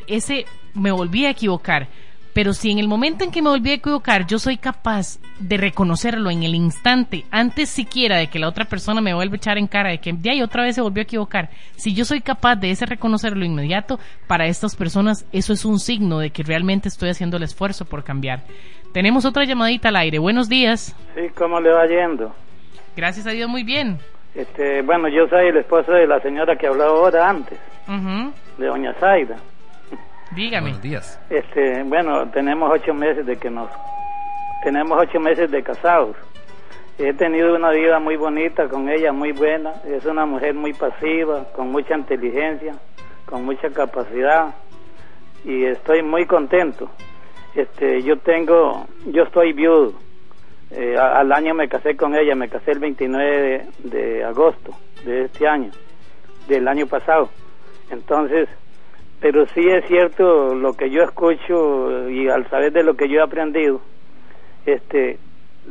[0.08, 0.46] ese
[0.76, 1.90] me volví a equivocar.
[2.34, 5.58] Pero si en el momento en que me volví a equivocar yo soy capaz de
[5.58, 9.58] reconocerlo en el instante, antes siquiera de que la otra persona me vuelva a echar
[9.58, 12.22] en cara de que de ahí otra vez se volvió a equivocar, si yo soy
[12.22, 16.88] capaz de ese reconocerlo inmediato, para estas personas eso es un signo de que realmente
[16.88, 18.42] estoy haciendo el esfuerzo por cambiar.
[18.94, 20.20] Tenemos otra llamadita al aire.
[20.20, 20.96] Buenos días.
[21.16, 22.34] Sí, ¿cómo le va yendo?
[22.96, 23.98] Gracias a Dios, muy bien.
[24.36, 27.58] Este, bueno, yo soy el esposo de la señora que hablaba ahora antes,
[28.58, 29.38] de doña Zaida.
[30.36, 30.70] Dígame.
[30.70, 31.20] Buenos días.
[31.30, 33.70] Este, bueno, tenemos ocho meses de que nos,
[34.64, 36.16] tenemos ocho meses de casados.
[36.98, 39.74] He tenido una vida muy bonita con ella, muy buena.
[39.86, 42.74] Es una mujer muy pasiva, con mucha inteligencia,
[43.26, 44.56] con mucha capacidad
[45.44, 46.90] y estoy muy contento.
[47.56, 49.94] Este, yo tengo, yo estoy viudo
[50.76, 54.76] eh, al año me casé con ella, me casé el 29 de, agosto
[55.06, 55.70] de este año,
[56.48, 57.30] del año pasado.
[57.92, 58.50] Entonces,
[59.24, 63.22] pero sí es cierto lo que yo escucho y al saber de lo que yo
[63.22, 63.80] he aprendido,
[64.66, 65.18] este,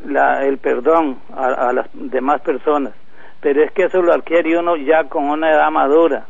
[0.07, 2.94] la, el perdón a, las demás personas.
[3.42, 6.24] Pero es que eso lo adquiere uno ya con una edad madura.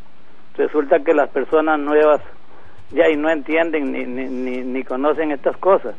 [0.56, 2.20] Resulta que las personas nuevas
[2.90, 5.94] ya y no entienden ni, ni, ni conocen estas cosas.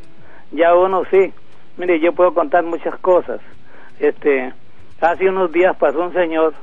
[0.52, 1.34] Ya uno sí,
[1.78, 3.40] Mire, yo puedo contar muchas cosas.
[3.98, 4.52] Este,
[5.00, 6.54] hace unos días pasó un señor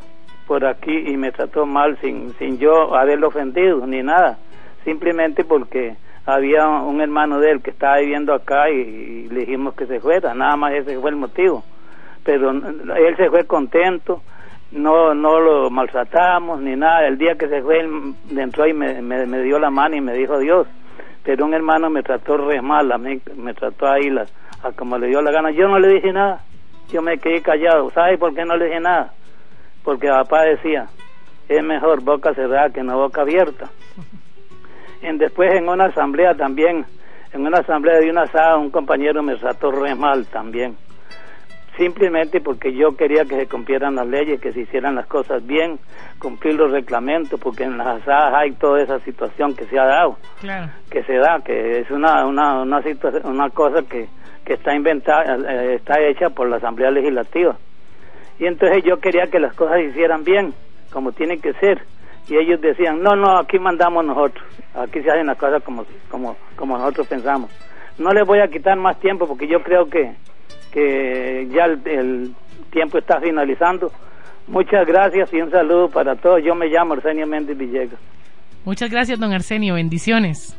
[0.47, 4.37] por aquí y me trató mal sin, sin yo haberlo ofendido ni nada,
[4.85, 9.87] simplemente porque había un hermano de él que estaba viviendo acá y, le dijimos que
[9.87, 11.65] se fuera, nada más ese fue el motivo.
[12.25, 14.23] Pero él se fue contento,
[14.73, 17.07] no no lo maltratamos ni nada.
[17.07, 20.13] El día que se fue, él entró y me, me, dio la mano y me
[20.13, 20.67] dijo Dios.
[21.25, 24.99] Pero un hermano me trató re mal, a mí, me trató ahí las a como
[24.99, 25.51] le dio la gana.
[25.51, 26.43] Yo no le dije nada,
[26.93, 27.91] yo me quedé callado.
[27.91, 29.13] ¿Sabe por qué no le dije nada?
[29.83, 30.89] Porque papá decía,
[31.49, 33.71] es mejor boca cerrada que no boca abierta.
[35.03, 36.85] En, después en una asamblea también,
[37.33, 40.77] en una asamblea de una asada, un compañero me trató re mal también.
[41.77, 45.79] Simplemente porque yo quería que se cumplieran las leyes, que se hicieran las cosas bien,
[46.19, 50.19] cumplir los reglamentos, porque en las asadas hay toda esa situación que se ha dado,
[50.91, 54.09] que se da, que es una, una, una, situación, una cosa que,
[54.45, 57.57] que está inventada, eh, está hecha por la Asamblea Legislativa.
[58.39, 60.53] Y entonces yo quería que las cosas se hicieran bien,
[60.93, 61.81] como tienen que ser.
[62.31, 66.37] Y ellos decían, no, no, aquí mandamos nosotros, aquí se hacen las cosas como, como,
[66.55, 67.51] como nosotros pensamos.
[67.99, 70.15] No les voy a quitar más tiempo porque yo creo que,
[70.73, 72.33] que ya el,
[72.71, 73.91] tiempo está finalizando.
[74.47, 76.41] Muchas gracias y un saludo para todos.
[76.45, 77.99] Yo me llamo Arsenio Méndez Villegas.
[78.65, 79.75] Muchas gracias, don Arsenio.
[79.75, 80.57] Bendiciones.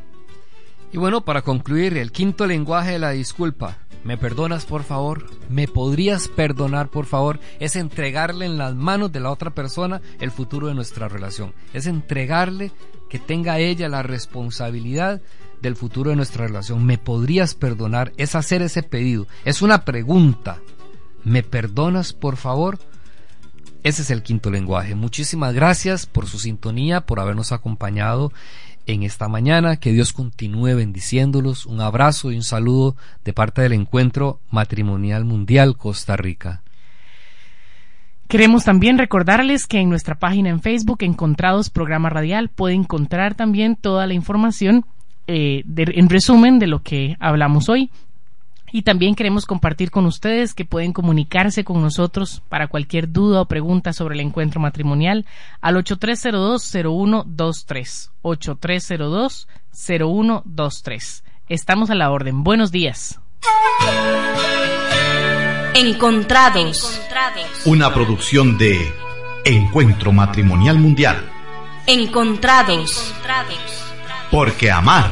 [0.93, 3.77] Y bueno, para concluir, el quinto lenguaje de la disculpa.
[4.03, 5.25] ¿Me perdonas, por favor?
[5.47, 7.39] ¿Me podrías perdonar, por favor?
[7.59, 11.53] Es entregarle en las manos de la otra persona el futuro de nuestra relación.
[11.73, 12.71] Es entregarle
[13.09, 15.21] que tenga ella la responsabilidad
[15.61, 16.83] del futuro de nuestra relación.
[16.85, 18.11] ¿Me podrías perdonar?
[18.17, 19.27] Es hacer ese pedido.
[19.45, 20.59] Es una pregunta.
[21.23, 22.79] ¿Me perdonas, por favor?
[23.83, 24.95] Ese es el quinto lenguaje.
[24.95, 28.31] Muchísimas gracias por su sintonía, por habernos acompañado
[28.93, 29.77] en esta mañana.
[29.77, 31.65] Que Dios continúe bendiciéndolos.
[31.65, 36.61] Un abrazo y un saludo de parte del Encuentro Matrimonial Mundial Costa Rica.
[38.27, 43.75] Queremos también recordarles que en nuestra página en Facebook, Encontrados Programa Radial, puede encontrar también
[43.75, 44.85] toda la información
[45.27, 47.89] eh, en resumen de lo que hablamos hoy.
[48.71, 53.45] Y también queremos compartir con ustedes que pueden comunicarse con nosotros para cualquier duda o
[53.45, 55.25] pregunta sobre el encuentro matrimonial
[55.59, 58.09] al 8302-0123.
[58.23, 61.23] 8302-0123.
[61.49, 62.43] Estamos a la orden.
[62.43, 63.19] Buenos días.
[65.75, 67.01] Encontrados.
[67.65, 68.93] Una producción de
[69.43, 71.17] Encuentro Matrimonial Mundial.
[71.87, 73.13] Encontrados.
[74.29, 75.09] Porque amar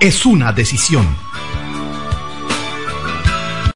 [0.00, 1.06] es una decisión.